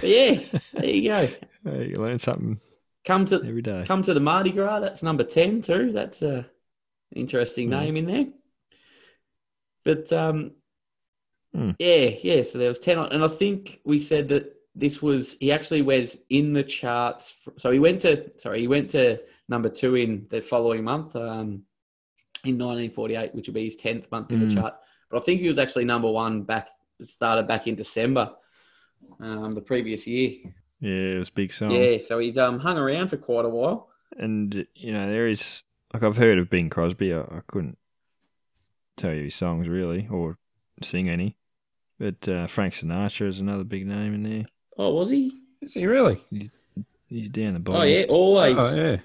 But 0.01 0.09
yeah, 0.09 0.39
there 0.73 0.85
you 0.85 1.09
go. 1.09 1.27
Hey, 1.63 1.87
you 1.89 1.95
learn 1.95 2.19
something 2.19 2.59
Come 3.05 3.25
to 3.25 3.35
every 3.35 3.61
day. 3.61 3.83
come 3.87 4.01
to 4.03 4.13
the 4.13 4.19
Mardi 4.19 4.51
Gras. 4.51 4.79
That's 4.79 5.03
number 5.03 5.23
ten 5.23 5.61
too. 5.61 5.91
That's 5.91 6.21
a 6.23 6.45
interesting 7.15 7.67
Hmm. 7.67 7.75
name 7.79 7.97
in 7.97 8.05
there. 8.07 8.25
But 9.85 10.11
um, 10.11 10.51
Hmm. 11.53 11.71
yeah, 11.79 12.11
yeah. 12.21 12.43
So 12.43 12.57
there 12.57 12.69
was 12.69 12.79
ten, 12.79 12.97
on, 12.97 13.11
and 13.11 13.23
I 13.23 13.27
think 13.27 13.79
we 13.85 13.99
said 13.99 14.27
that 14.29 14.53
this 14.75 15.01
was 15.01 15.35
he 15.39 15.51
actually 15.51 15.81
was 15.81 16.17
in 16.29 16.53
the 16.53 16.63
charts. 16.63 17.33
f 17.47 17.53
so 17.57 17.71
he 17.71 17.79
went 17.79 18.01
to 18.01 18.31
sorry, 18.39 18.61
he 18.61 18.67
went 18.67 18.89
to 18.91 19.19
number 19.47 19.69
two 19.69 19.95
in 19.95 20.27
the 20.29 20.41
following 20.41 20.83
month, 20.83 21.15
um, 21.15 21.63
in 22.43 22.57
1948, 22.57 23.35
which 23.35 23.47
would 23.47 23.55
be 23.55 23.65
his 23.65 23.75
tenth 23.75 24.11
month 24.11 24.31
in 24.31 24.39
Hmm. 24.39 24.47
the 24.47 24.47
chart. 24.47 24.75
But 25.09 25.21
I 25.21 25.25
think 25.25 25.41
he 25.41 25.47
was 25.47 25.59
actually 25.59 25.85
number 25.85 26.09
one 26.11 26.43
back. 26.43 26.69
Started 27.01 27.45
back 27.47 27.67
in 27.67 27.75
December, 27.75 28.33
um, 29.19 29.53
the 29.53 29.61
previous 29.61 30.07
year. 30.07 30.53
Yeah, 30.79 31.15
it 31.15 31.17
was 31.17 31.29
big 31.29 31.53
song. 31.53 31.71
Yeah, 31.71 31.97
so 31.97 32.19
he's 32.19 32.37
um 32.37 32.59
hung 32.59 32.77
around 32.77 33.09
for 33.09 33.17
quite 33.17 33.45
a 33.45 33.49
while. 33.49 33.89
And, 34.17 34.65
you 34.75 34.91
know, 34.93 35.11
there 35.11 35.27
is, 35.27 35.63
like, 35.93 36.03
I've 36.03 36.17
heard 36.17 36.37
of 36.37 36.49
Bing 36.49 36.69
Crosby. 36.69 37.13
I, 37.13 37.21
I 37.21 37.41
couldn't 37.47 37.77
tell 38.97 39.13
you 39.13 39.25
his 39.25 39.35
songs 39.35 39.67
really 39.67 40.07
or 40.09 40.37
sing 40.81 41.09
any. 41.09 41.37
But 41.99 42.27
uh, 42.27 42.47
Frank 42.47 42.73
Sinatra 42.73 43.27
is 43.27 43.39
another 43.39 43.63
big 43.63 43.87
name 43.87 44.13
in 44.13 44.23
there. 44.23 44.45
Oh, 44.77 44.93
was 44.93 45.09
he? 45.09 45.31
Is 45.61 45.73
he 45.73 45.85
really? 45.85 46.21
He's 47.07 47.29
down 47.29 47.53
the 47.53 47.59
bottom. 47.59 47.81
Oh 47.81 47.85
yeah, 47.85 48.05
always. 48.09 48.55
Oh 48.57 48.75
yeah. 48.75 48.97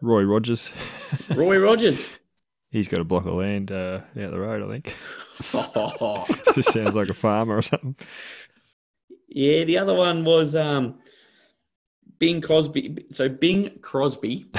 Roy 0.00 0.22
Rogers. 0.22 0.70
Roy 1.34 1.58
Rogers. 1.58 2.06
He's 2.70 2.86
got 2.86 3.00
a 3.00 3.04
block 3.04 3.26
of 3.26 3.34
land 3.34 3.72
uh, 3.72 4.00
out 4.20 4.30
the 4.30 4.38
road, 4.38 4.62
I 4.62 4.68
think. 4.68 4.94
Oh, 5.54 6.26
Just 6.54 6.72
sounds 6.72 6.94
like 6.94 7.10
a 7.10 7.14
farmer 7.14 7.56
or 7.56 7.62
something. 7.62 7.96
yeah, 9.28 9.64
the 9.64 9.78
other 9.78 9.94
one 9.94 10.24
was 10.24 10.54
um, 10.54 11.00
Bing 12.18 12.40
Crosby. 12.40 13.06
So 13.10 13.28
Bing 13.28 13.78
Crosby. 13.80 14.50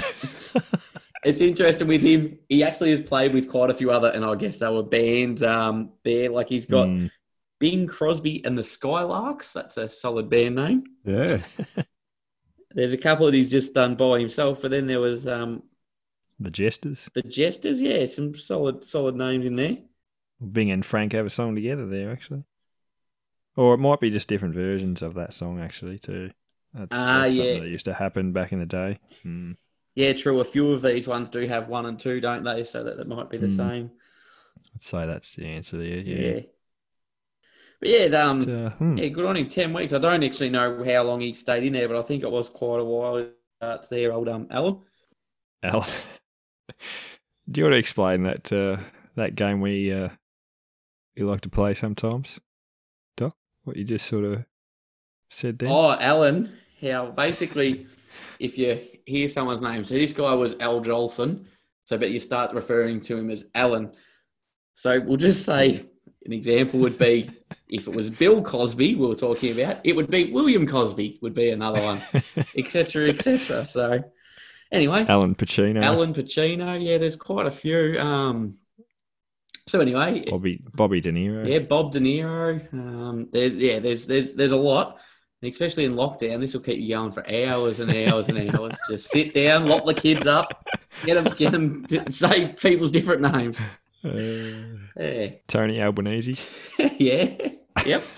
It's 1.24 1.42
interesting 1.42 1.88
with 1.88 2.02
him. 2.02 2.40
He 2.50 2.64
actually 2.64 2.92
has 2.92 3.02
played 3.02 3.34
with 3.34 3.50
quite 3.50 3.70
a 3.70 3.74
few 3.74 3.92
other, 3.92 4.10
and 4.10 4.24
I 4.26 4.36
guess 4.36 4.58
they 4.60 4.70
were 4.70 4.84
bands 4.84 5.44
um, 5.44 5.92
there. 6.04 6.30
Like 6.30 6.50
he's 6.50 6.66
got 6.66 6.88
Mm. 6.88 7.12
Bing 7.60 7.88
Crosby 7.88 8.44
and 8.46 8.58
the 8.58 8.62
Skylarks. 8.62 9.52
That's 9.54 9.76
a 9.78 9.90
solid 9.90 10.30
band 10.30 10.56
name. 10.56 10.84
Yeah. 11.04 11.42
there's 12.72 12.94
a 12.94 12.98
couple 12.98 13.26
that 13.26 13.34
he's 13.34 13.50
just 13.50 13.74
done 13.74 13.96
by 13.96 14.20
himself, 14.20 14.62
but 14.62 14.72
then 14.72 14.88
there 14.88 15.02
was 15.02 15.28
um, 15.28 15.64
The 16.40 16.52
Jesters. 16.52 17.10
the 17.14 17.22
Jesters. 17.24 17.82
Yeah, 17.82 18.06
some 18.06 18.34
solid 18.36 18.86
solid 18.86 19.16
names 19.16 19.46
in 19.46 19.56
there. 19.58 19.78
Bing 20.52 20.72
and 20.72 20.86
Frank 20.86 21.12
have 21.12 21.26
a 21.26 21.30
song 21.30 21.54
together 21.56 21.86
there, 21.86 22.12
actually. 22.12 22.44
Or 23.58 23.74
it 23.74 23.80
might 23.80 24.00
be 24.00 24.10
just 24.10 24.30
different 24.30 24.56
versions 24.56 25.02
of 25.02 25.16
that 25.16 25.34
song, 25.34 25.60
actually, 25.60 26.00
too. 26.00 26.32
That's, 26.74 26.88
Ah, 26.98 27.24
that's 27.24 27.36
something 27.36 27.56
yeah. 27.56 27.60
that 27.60 27.68
used 27.68 27.86
to 27.86 27.94
happen 27.94 28.32
back 28.32 28.54
in 28.54 28.60
the 28.60 28.66
day. 28.66 29.00
Hmm. 29.24 29.54
Yeah, 29.96 30.14
true. 30.14 30.40
A 30.40 30.46
few 30.46 30.72
of 30.72 30.82
these 30.82 31.08
ones 31.08 31.30
do 31.30 31.40
have 31.48 31.68
one 31.68 31.86
and 31.86 32.00
two, 32.00 32.22
don't 32.22 32.44
they? 32.44 32.64
So 32.64 32.84
that, 32.84 32.98
that 32.98 33.08
might 33.08 33.30
be 33.30 33.38
the 33.38 33.48
Mm. 33.48 33.56
same. 33.56 33.92
I'd 34.76 34.84
say 34.84 35.06
that's 35.06 35.36
the 35.36 35.46
answer 35.46 35.78
there. 35.78 35.98
Yeah. 36.00 36.36
Yeah. 36.36 36.42
But 37.80 37.90
yeah, 37.90 38.06
um, 38.24 38.40
But, 38.40 38.50
uh, 38.50 38.70
hmm. 38.72 38.98
yeah, 38.98 39.08
good 39.08 39.26
on 39.26 39.38
him. 39.38 39.50
Ten 39.50 39.74
weeks. 39.74 39.94
I 39.94 40.00
don't 40.00 40.24
actually 40.24 40.50
know 40.50 40.84
how 40.84 41.04
long 41.04 41.22
he 41.22 41.34
stayed 41.34 41.64
in 41.64 41.74
there, 41.74 41.88
but 41.88 41.98
I 41.98 42.02
think 42.04 42.24
it 42.24 42.32
was 42.32 42.50
quite 42.50 42.80
a 42.82 42.86
while. 42.86 43.30
Uh, 43.62 43.78
there, 43.90 44.14
old 44.14 44.30
um, 44.30 44.48
Alan. 44.52 44.80
Alan, 45.64 45.90
do 47.52 47.60
you 47.62 47.66
want 47.66 47.74
to 47.74 47.78
explain 47.78 48.24
that 48.24 48.52
uh, 48.52 48.78
that 49.16 49.36
game 49.36 49.62
we 49.62 49.92
uh, 49.92 50.10
you 51.16 51.30
like 51.30 51.42
to 51.42 51.50
play 51.50 51.74
sometimes, 51.74 52.40
Doc? 53.18 53.36
What 53.64 53.78
you 53.78 53.84
just 53.84 54.06
sort 54.08 54.26
of 54.26 54.46
said 55.30 55.60
there. 55.60 55.70
Oh, 55.70 55.92
Alan. 56.00 56.58
How 56.82 57.12
basically, 57.12 57.88
if 58.40 58.58
you 58.58 58.80
hear 59.10 59.28
someone's 59.28 59.62
name, 59.62 59.84
so 59.84 59.96
this 59.96 60.14
guy 60.14 60.34
was 60.34 60.56
Al 60.60 60.82
Jolson, 60.82 61.46
so 61.86 61.98
but 61.98 62.12
you 62.12 62.20
start 62.20 62.54
referring 62.54 63.02
to 63.02 63.18
him 63.18 63.30
as 63.30 63.46
Alan. 63.56 63.92
So 64.76 65.00
we'll 65.00 65.18
just 65.18 65.44
say 65.46 65.86
an 66.26 66.34
example 66.34 66.80
would 66.80 66.98
be 66.98 67.30
if 67.70 67.88
it 67.88 67.94
was 67.94 68.10
Bill 68.10 68.42
Cosby 68.42 68.96
we 68.96 69.08
were 69.08 69.16
talking 69.16 69.60
about, 69.60 69.80
it 69.84 69.96
would 69.96 70.10
be 70.10 70.32
William 70.32 70.68
Cosby 70.68 71.20
would 71.22 71.34
be 71.34 71.50
another 71.50 71.82
one, 71.82 72.02
etc., 72.58 73.10
etc. 73.10 73.66
So 73.66 74.04
anyway, 74.72 75.06
Alan 75.08 75.36
Pacino, 75.36 75.84
Alan 75.84 76.14
Pacino, 76.14 76.84
yeah, 76.84 76.98
there's 76.98 77.16
quite 77.16 77.46
a 77.48 77.52
few. 77.52 78.00
Um, 78.00 78.58
so 79.68 79.80
anyway, 79.80 80.24
Bobby 80.28 80.62
Bobby 80.74 81.02
De 81.02 81.12
Niro. 81.12 81.48
yeah, 81.48 81.60
Bob 81.60 81.92
De 81.92 82.00
Niro. 82.00 82.74
Um, 82.74 83.30
there's 83.32 83.56
yeah, 83.56 83.80
there's 83.80 84.08
there's 84.08 84.34
there's 84.34 84.52
a 84.52 84.58
lot, 84.58 85.00
and 85.42 85.52
especially 85.52 85.86
in 85.86 85.94
lockdown. 85.96 86.40
This 86.40 86.54
will 86.54 86.62
keep 86.62 86.80
you 86.80 86.90
going 86.96 87.12
for 87.12 87.24
hours 87.30 87.80
and 87.80 87.90
hours 87.92 88.28
and 88.30 88.54
hours. 88.56 88.76
Just 88.90 89.10
sit 89.10 89.34
down, 89.34 89.68
lock 89.68 89.86
the 89.86 89.94
kids 89.94 90.28
up, 90.28 90.68
get 91.04 91.16
them 91.24 91.34
get 91.36 91.52
them 91.52 91.86
to 91.88 92.12
say 92.12 92.50
people's 92.54 92.92
different 92.92 93.22
names. 93.22 93.60
Uh, 94.04 94.10
Yeah, 95.00 95.30
Tony 95.48 95.82
Albanese. 95.82 96.38
yeah, 96.98 97.36
yep, 97.86 98.04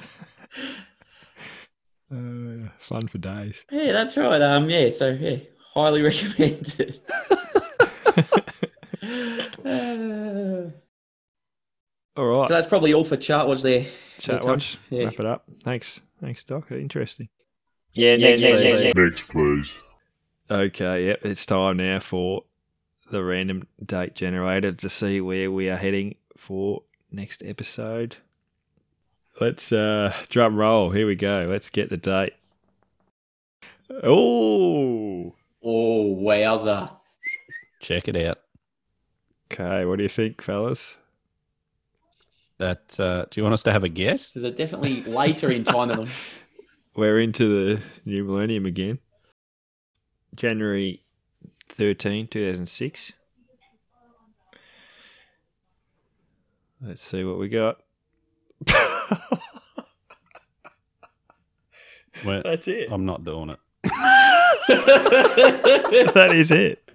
Uh, 2.14 2.68
fun 2.80 3.08
for 3.08 3.20
days. 3.20 3.66
yeah. 3.72 3.94
That's 3.94 4.18
right. 4.18 4.42
Um, 4.42 4.70
yeah. 4.70 4.90
So 4.90 5.12
yeah, 5.12 5.38
highly 5.74 6.02
recommended. 6.02 7.00
Uh, 9.64 10.70
All 12.18 12.26
right. 12.26 12.48
so 12.48 12.54
that's 12.54 12.68
probably 12.68 12.94
all 12.94 13.06
for 13.06 13.16
chart 13.16 13.48
watch 13.48 13.62
there. 13.62 13.86
Chat 14.20 14.42
Tom. 14.42 14.60
Yeah. 14.90 15.06
Wrap 15.06 15.20
it 15.20 15.26
up. 15.26 15.46
Thanks. 15.64 16.02
Thanks, 16.22 16.44
Doc. 16.44 16.72
Interesting. 16.72 17.30
Yeah, 17.94 18.16
next, 18.16 18.42
next, 18.42 18.62
next, 18.62 18.96
Next, 18.96 19.28
please. 19.28 19.74
Okay, 20.50 21.08
yep, 21.08 21.26
it's 21.26 21.46
time 21.46 21.78
now 21.78 22.00
for 22.00 22.44
the 23.10 23.24
random 23.24 23.68
date 23.84 24.16
generator 24.16 24.72
to 24.72 24.90
see 24.90 25.20
where 25.20 25.52
we 25.52 25.70
are 25.70 25.78
heading 25.78 26.16
for 26.38 26.84
next 27.12 27.42
episode. 27.46 28.18
Let's 29.40 29.72
uh 29.72 30.14
drum 30.30 30.56
roll. 30.56 30.92
Here 30.92 31.08
we 31.08 31.16
go. 31.16 31.48
Let's 31.50 31.70
get 31.70 31.90
the 31.90 31.98
date. 31.98 32.34
Oh, 34.04 35.36
Oh 35.64 36.16
wowza! 36.16 36.98
Check 37.82 38.08
it 38.08 38.16
out. 38.16 38.40
okay. 39.52 39.86
What 39.86 39.98
do 39.98 40.04
you 40.04 40.10
think, 40.10 40.42
fellas? 40.42 40.96
That 42.62 43.00
uh, 43.00 43.26
do 43.32 43.40
you 43.40 43.44
want 43.44 43.54
us 43.54 43.64
to 43.64 43.72
have 43.72 43.84
a 43.84 43.90
guess? 43.90 44.34
This 44.34 44.44
is 44.44 44.52
definitely 44.52 45.02
later 45.06 45.50
in 45.50 45.64
time 45.64 45.88
than 45.88 46.08
We're 46.96 47.20
into 47.20 47.48
the 47.48 47.82
new 48.06 48.24
millennium 48.24 48.68
again. 48.68 49.00
January 50.36 51.02
13, 51.70 52.28
2006. 52.28 53.14
Let's 56.84 57.04
see 57.04 57.24
what 57.24 57.40
we 57.40 57.50
got. 57.50 57.80
Well, 62.24 62.44
That's 62.44 62.68
it. 62.68 62.92
I'm 62.92 63.06
not 63.06 63.24
doing 63.26 63.50
it. 63.50 63.58
that 66.14 66.32
is 66.34 66.52
it. 66.52 66.92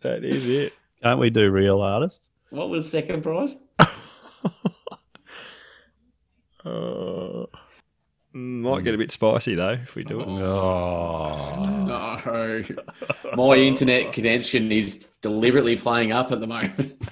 That 0.00 0.24
is 0.24 0.48
it. 0.48 0.72
Can't 1.02 1.18
we 1.18 1.28
do 1.28 1.50
real 1.50 1.82
artists? 1.82 2.30
What 2.48 2.70
was 2.70 2.90
second 2.90 3.22
prize? 3.22 3.56
Uh, 6.64 7.44
might 8.32 8.82
get 8.84 8.94
a 8.94 8.98
bit 8.98 9.10
spicy 9.10 9.54
though 9.54 9.72
if 9.74 9.94
we 9.94 10.02
do 10.04 10.20
it. 10.20 10.26
Oh, 10.26 11.52
No. 11.86 12.64
My 13.36 13.56
internet 13.56 14.12
connection 14.12 14.72
is 14.72 15.06
deliberately 15.22 15.76
playing 15.76 16.12
up 16.12 16.32
at 16.32 16.40
the 16.40 16.46
moment. 16.46 17.04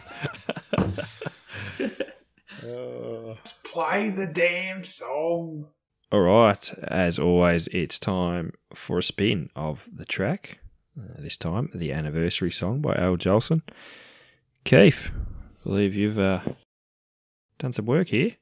Let's 2.62 3.54
play 3.64 4.10
the 4.10 4.26
damn 4.26 4.82
song. 4.82 5.68
All 6.10 6.20
right, 6.20 6.70
as 6.84 7.18
always, 7.18 7.68
it's 7.68 7.98
time 7.98 8.52
for 8.74 8.98
a 8.98 9.02
spin 9.02 9.48
of 9.56 9.88
the 9.92 10.04
track. 10.04 10.58
Uh, 10.98 11.20
this 11.20 11.38
time, 11.38 11.70
the 11.74 11.92
anniversary 11.92 12.50
song 12.50 12.80
by 12.82 12.94
Al 12.94 13.16
Jolson. 13.16 13.62
Keith, 14.64 15.10
I 15.14 15.62
believe 15.64 15.94
you've 15.96 16.18
uh, 16.18 16.40
done 17.58 17.72
some 17.72 17.86
work 17.86 18.08
here. 18.08 18.36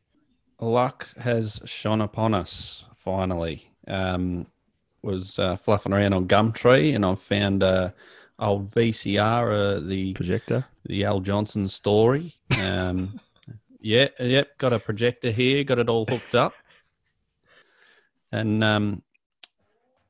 Luck 0.61 1.09
has 1.18 1.61
shone 1.64 2.01
upon 2.01 2.35
us 2.35 2.85
finally. 2.94 3.73
Um, 3.88 4.46
was 5.03 5.38
uh, 5.38 5.57
fluffing 5.57 5.92
around 5.92 6.12
on 6.12 6.29
Gumtree 6.29 6.94
and 6.94 7.05
I 7.05 7.14
found 7.14 7.62
uh, 7.62 7.90
old 8.38 8.70
VCR, 8.70 9.77
uh, 9.77 9.87
the 9.87 10.12
Projector. 10.14 10.64
the 10.85 11.05
Al 11.05 11.20
Jolson 11.20 11.68
story. 11.68 12.37
Um, 12.59 13.20
yeah, 13.81 14.09
yep, 14.18 14.57
got 14.59 14.73
a 14.73 14.79
projector 14.79 15.31
here, 15.31 15.64
got 15.64 15.79
it 15.79 15.88
all 15.88 16.07
hooked 16.07 16.35
up, 16.35 16.55
and 18.33 18.64
um, 18.64 19.03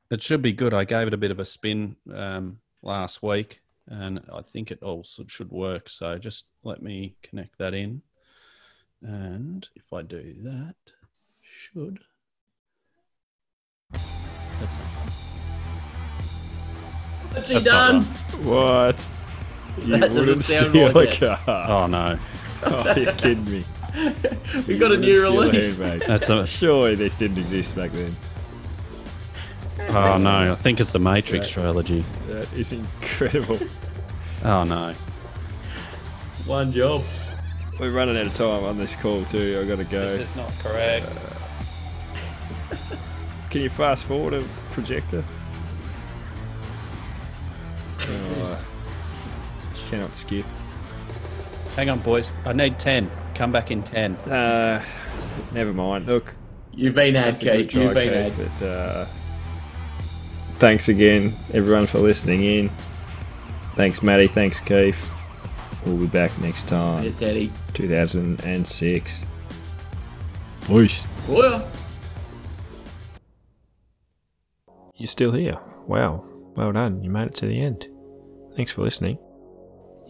it 0.09 0.23
should 0.23 0.41
be 0.41 0.53
good. 0.53 0.73
I 0.73 0.85
gave 0.85 1.07
it 1.07 1.13
a 1.13 1.17
bit 1.17 1.31
of 1.31 1.39
a 1.39 1.45
spin 1.45 1.95
um, 2.13 2.59
last 2.81 3.21
week, 3.21 3.61
and 3.87 4.21
I 4.33 4.41
think 4.41 4.71
it 4.71 4.81
all 4.81 5.03
should 5.03 5.29
should 5.29 5.51
work. 5.51 5.89
So 5.89 6.17
just 6.17 6.45
let 6.63 6.81
me 6.81 7.15
connect 7.21 7.57
that 7.59 7.73
in, 7.73 8.01
and 9.01 9.67
if 9.75 9.91
I 9.93 10.01
do 10.01 10.35
that, 10.43 10.75
should. 11.41 11.99
That's 13.91 14.75
not. 14.75 14.87
fun. 14.95 15.11
What's 17.33 17.47
he 17.47 17.53
That's 17.55 17.65
not 17.65 17.91
done? 17.91 17.99
done. 18.01 18.43
What? 18.45 19.07
You 19.77 19.85
That 19.93 19.99
doesn't 20.01 20.15
wouldn't 20.19 20.43
sound 20.43 20.69
steal 20.71 20.91
like 20.91 21.21
a 21.21 21.31
it. 21.33 21.39
car. 21.45 21.65
Oh 21.69 21.87
no, 21.87 22.19
Oh, 22.63 22.93
you're 22.95 23.13
kidding 23.13 23.45
me. 23.45 23.63
We 24.67 24.73
You 24.73 24.79
got 24.79 24.91
a 24.91 24.95
wouldn't 24.97 25.01
new 25.01 25.15
steal 25.17 25.31
release. 25.41 25.77
handbag. 25.77 26.07
that's 26.09 26.29
a, 26.29 26.45
Surely 26.45 26.95
this 26.95 27.15
didn't 27.15 27.37
exist 27.37 27.73
back 27.75 27.91
then. 27.93 28.13
oh 29.89 30.17
no. 30.17 30.51
I 30.51 30.55
think 30.55 30.81
it's 30.81 30.91
the 30.91 30.99
Matrix 30.99 31.49
trilogy. 31.49 32.03
That 32.27 32.51
is 32.53 32.73
incredible. 32.73 33.59
Oh 34.43 34.63
no. 34.65 34.93
One 36.45 36.71
job. 36.73 37.01
We're 37.81 37.89
running 37.89 38.15
out 38.15 38.27
of 38.27 38.35
time 38.35 38.63
on 38.63 38.77
this 38.77 38.95
call 38.95 39.25
too. 39.25 39.57
I've 39.59 39.67
gotta 39.67 39.83
go. 39.83 40.07
This 40.07 40.29
is 40.29 40.35
not 40.35 40.53
correct. 40.59 41.17
Can 43.49 43.61
you 43.61 43.71
fast 43.71 44.05
forward 44.05 44.35
a 44.35 44.45
projector? 44.69 45.23
Oh, 48.01 48.65
cannot 49.89 50.15
skip. 50.15 50.45
Hang 51.75 51.89
on, 51.89 51.97
boys. 52.01 52.31
I 52.45 52.53
need 52.53 52.77
10. 52.77 53.09
Come 53.33 53.51
back 53.51 53.71
in 53.71 53.81
10. 53.81 54.13
Uh, 54.15 54.85
never 55.51 55.73
mind. 55.73 56.05
Look, 56.05 56.35
You've 56.73 56.93
been 56.93 57.15
had, 57.15 57.33
that's 57.33 57.41
a 57.41 57.45
good 57.45 57.69
Keith. 57.69 57.81
You've 57.81 57.93
been 57.95 58.31
had. 58.31 58.59
But 58.59 58.65
uh, 58.65 59.05
thanks 60.59 60.87
again, 60.87 61.33
everyone, 61.51 61.87
for 61.87 61.97
listening 61.97 62.43
in. 62.43 62.69
Thanks, 63.75 64.03
Matty. 64.03 64.27
Thanks, 64.27 64.59
Keith. 64.59 65.11
We'll 65.85 65.97
be 65.97 66.07
back 66.07 66.37
next 66.39 66.67
time. 66.67 67.03
Oh, 67.03 67.05
yeah, 67.07 67.11
Teddy. 67.17 67.51
2006. 67.73 69.23
Peace. 70.67 71.03
Well. 71.27 71.67
You're 74.95 75.07
still 75.07 75.31
here. 75.31 75.57
Wow. 75.87 76.23
Well 76.55 76.71
done. 76.71 77.01
You 77.03 77.09
made 77.09 77.27
it 77.27 77.35
to 77.35 77.45
the 77.47 77.59
end. 77.59 77.87
Thanks 78.55 78.71
for 78.71 78.83
listening. 78.83 79.17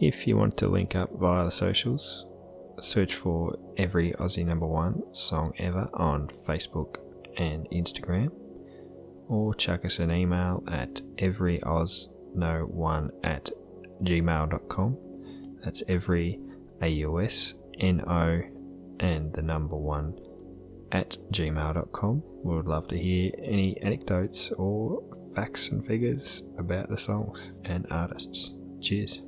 If 0.00 0.26
you 0.26 0.36
want 0.36 0.56
to 0.58 0.68
link 0.68 0.94
up 0.96 1.10
via 1.18 1.44
the 1.44 1.50
socials, 1.50 2.26
search 2.80 3.14
for 3.14 3.56
every 3.76 4.12
Aussie 4.12 4.44
number 4.44 4.66
one 4.66 5.00
song 5.14 5.52
ever 5.58 5.88
on 5.94 6.26
Facebook 6.28 6.96
and 7.38 7.66
Instagram. 7.70 8.30
or 9.28 9.54
chuck 9.54 9.84
us 9.86 9.98
an 10.00 10.10
email 10.10 10.62
at 10.68 11.00
everyausno1 11.16 13.10
at 13.24 13.50
gmail.com. 14.02 14.96
That's 15.64 15.82
every 15.88 16.40
AUS 16.82 17.54
NO 17.80 18.42
and 19.00 19.32
the 19.32 19.42
number 19.42 19.76
one 19.76 20.18
at 20.92 21.16
gmail.com. 21.32 22.22
We 22.44 22.56
would 22.56 22.66
love 22.66 22.88
to 22.88 22.98
hear 22.98 23.32
any 23.42 23.80
anecdotes 23.80 24.50
or 24.52 25.02
facts 25.34 25.68
and 25.68 25.84
figures 25.84 26.42
about 26.58 26.90
the 26.90 26.98
songs 26.98 27.52
and 27.64 27.86
artists. 27.90 28.52
Cheers. 28.80 29.22